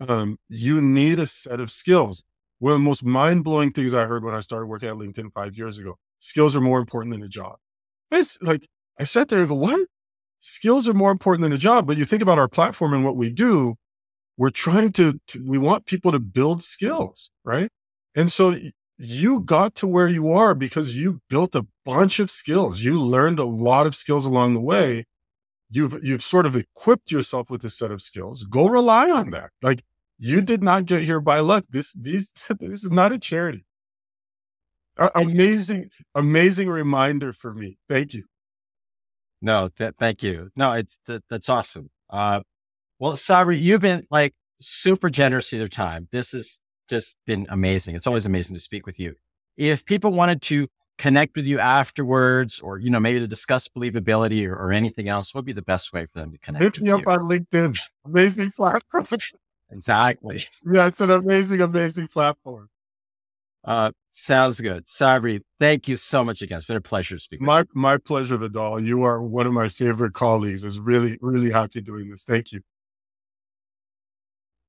um, 0.00 0.36
you 0.48 0.80
need 0.80 1.18
a 1.18 1.26
set 1.26 1.60
of 1.60 1.70
skills. 1.70 2.24
One 2.58 2.72
of 2.72 2.78
the 2.80 2.84
most 2.84 3.04
mind 3.04 3.44
blowing 3.44 3.72
things 3.72 3.94
I 3.94 4.06
heard 4.06 4.24
when 4.24 4.34
I 4.34 4.40
started 4.40 4.66
working 4.66 4.88
at 4.88 4.96
LinkedIn 4.96 5.32
five 5.32 5.56
years 5.56 5.78
ago 5.78 5.96
skills 6.22 6.54
are 6.54 6.60
more 6.60 6.78
important 6.78 7.12
than 7.12 7.22
a 7.22 7.28
job. 7.28 7.56
It's 8.10 8.40
like 8.40 8.68
I 8.98 9.04
sat 9.04 9.28
there 9.28 9.40
and 9.40 9.48
go, 9.48 9.56
what? 9.56 9.88
Skills 10.38 10.88
are 10.88 10.94
more 10.94 11.10
important 11.10 11.42
than 11.42 11.52
a 11.52 11.58
job. 11.58 11.86
But 11.86 11.98
you 11.98 12.04
think 12.04 12.22
about 12.22 12.38
our 12.38 12.48
platform 12.48 12.94
and 12.94 13.04
what 13.04 13.16
we 13.16 13.30
do, 13.30 13.74
we're 14.36 14.50
trying 14.50 14.92
to, 14.92 15.18
to 15.28 15.44
we 15.44 15.58
want 15.58 15.86
people 15.86 16.12
to 16.12 16.20
build 16.20 16.62
skills, 16.62 17.30
right? 17.44 17.68
And 18.14 18.30
so 18.30 18.56
you 18.98 19.40
got 19.40 19.74
to 19.76 19.86
where 19.86 20.08
you 20.08 20.30
are 20.30 20.54
because 20.54 20.96
you 20.96 21.20
built 21.28 21.54
a 21.54 21.66
bunch 21.84 22.18
of 22.18 22.30
skills. 22.30 22.80
You 22.80 23.00
learned 23.00 23.38
a 23.38 23.44
lot 23.44 23.86
of 23.86 23.94
skills 23.94 24.26
along 24.26 24.54
the 24.54 24.60
way. 24.60 25.06
You've, 25.70 25.98
you've 26.02 26.22
sort 26.22 26.46
of 26.46 26.54
equipped 26.54 27.10
yourself 27.10 27.50
with 27.50 27.64
a 27.64 27.70
set 27.70 27.90
of 27.90 28.02
skills. 28.02 28.44
Go 28.44 28.68
rely 28.68 29.10
on 29.10 29.30
that. 29.30 29.50
Like 29.62 29.84
you 30.18 30.40
did 30.42 30.62
not 30.62 30.84
get 30.84 31.02
here 31.02 31.20
by 31.20 31.40
luck. 31.40 31.64
This, 31.70 31.92
these, 31.94 32.32
this 32.60 32.84
is 32.84 32.90
not 32.90 33.12
a 33.12 33.18
charity. 33.18 33.64
amazing, 35.14 35.90
amazing 36.14 36.68
reminder 36.68 37.32
for 37.32 37.54
me. 37.54 37.78
Thank 37.88 38.14
you. 38.14 38.24
No, 39.40 39.68
th- 39.76 39.94
thank 39.98 40.22
you. 40.22 40.50
No, 40.54 40.72
it's, 40.72 40.98
th- 41.06 41.22
that's 41.28 41.48
awesome. 41.48 41.90
Uh, 42.08 42.42
well, 42.98 43.14
Sabry, 43.14 43.60
you've 43.60 43.80
been 43.80 44.04
like 44.10 44.34
super 44.60 45.10
generous 45.10 45.50
with 45.50 45.60
your 45.60 45.68
time. 45.68 46.08
This 46.12 46.32
has 46.32 46.60
just 46.88 47.16
been 47.26 47.46
amazing. 47.48 47.96
It's 47.96 48.06
always 48.06 48.26
amazing 48.26 48.54
to 48.54 48.60
speak 48.60 48.86
with 48.86 49.00
you. 49.00 49.14
If 49.56 49.84
people 49.84 50.12
wanted 50.12 50.42
to 50.42 50.68
connect 51.02 51.34
with 51.34 51.46
you 51.46 51.58
afterwards 51.58 52.60
or, 52.60 52.78
you 52.78 52.88
know, 52.88 53.00
maybe 53.00 53.18
to 53.18 53.26
discuss 53.26 53.66
believability 53.66 54.46
or, 54.46 54.54
or 54.54 54.70
anything 54.70 55.08
else, 55.08 55.34
what 55.34 55.40
would 55.40 55.46
be 55.46 55.52
the 55.52 55.60
best 55.60 55.92
way 55.92 56.06
for 56.06 56.20
them 56.20 56.30
to 56.30 56.38
connect? 56.38 56.76
Hit 56.76 56.80
me 56.80 56.90
up 56.90 57.00
you? 57.00 57.10
on 57.10 57.18
LinkedIn. 57.28 57.76
Amazing 58.06 58.52
platform. 58.52 59.06
Exactly. 59.74 60.44
Yeah, 60.70 60.86
it's 60.88 61.00
an 61.00 61.10
amazing, 61.10 61.62
amazing 61.62 62.06
platform. 62.06 62.68
Uh, 63.64 63.90
sounds 64.10 64.60
good. 64.60 64.84
Sabry, 64.84 65.40
thank 65.58 65.88
you 65.88 65.96
so 65.96 66.22
much 66.22 66.42
again. 66.42 66.58
It's 66.58 66.66
been 66.66 66.76
a 66.76 66.82
pleasure 66.82 67.16
to 67.16 67.18
speak 67.18 67.40
my, 67.40 67.60
you. 67.60 67.64
My 67.72 67.96
pleasure, 67.96 68.36
Vidal. 68.36 68.80
You 68.80 69.02
are 69.04 69.22
one 69.22 69.46
of 69.46 69.54
my 69.54 69.70
favorite 69.70 70.12
colleagues. 70.12 70.62
I 70.62 70.66
was 70.66 70.78
really, 70.78 71.16
really 71.22 71.50
happy 71.50 71.80
doing 71.80 72.10
this. 72.10 72.22
Thank 72.22 72.52
you. 72.52 72.60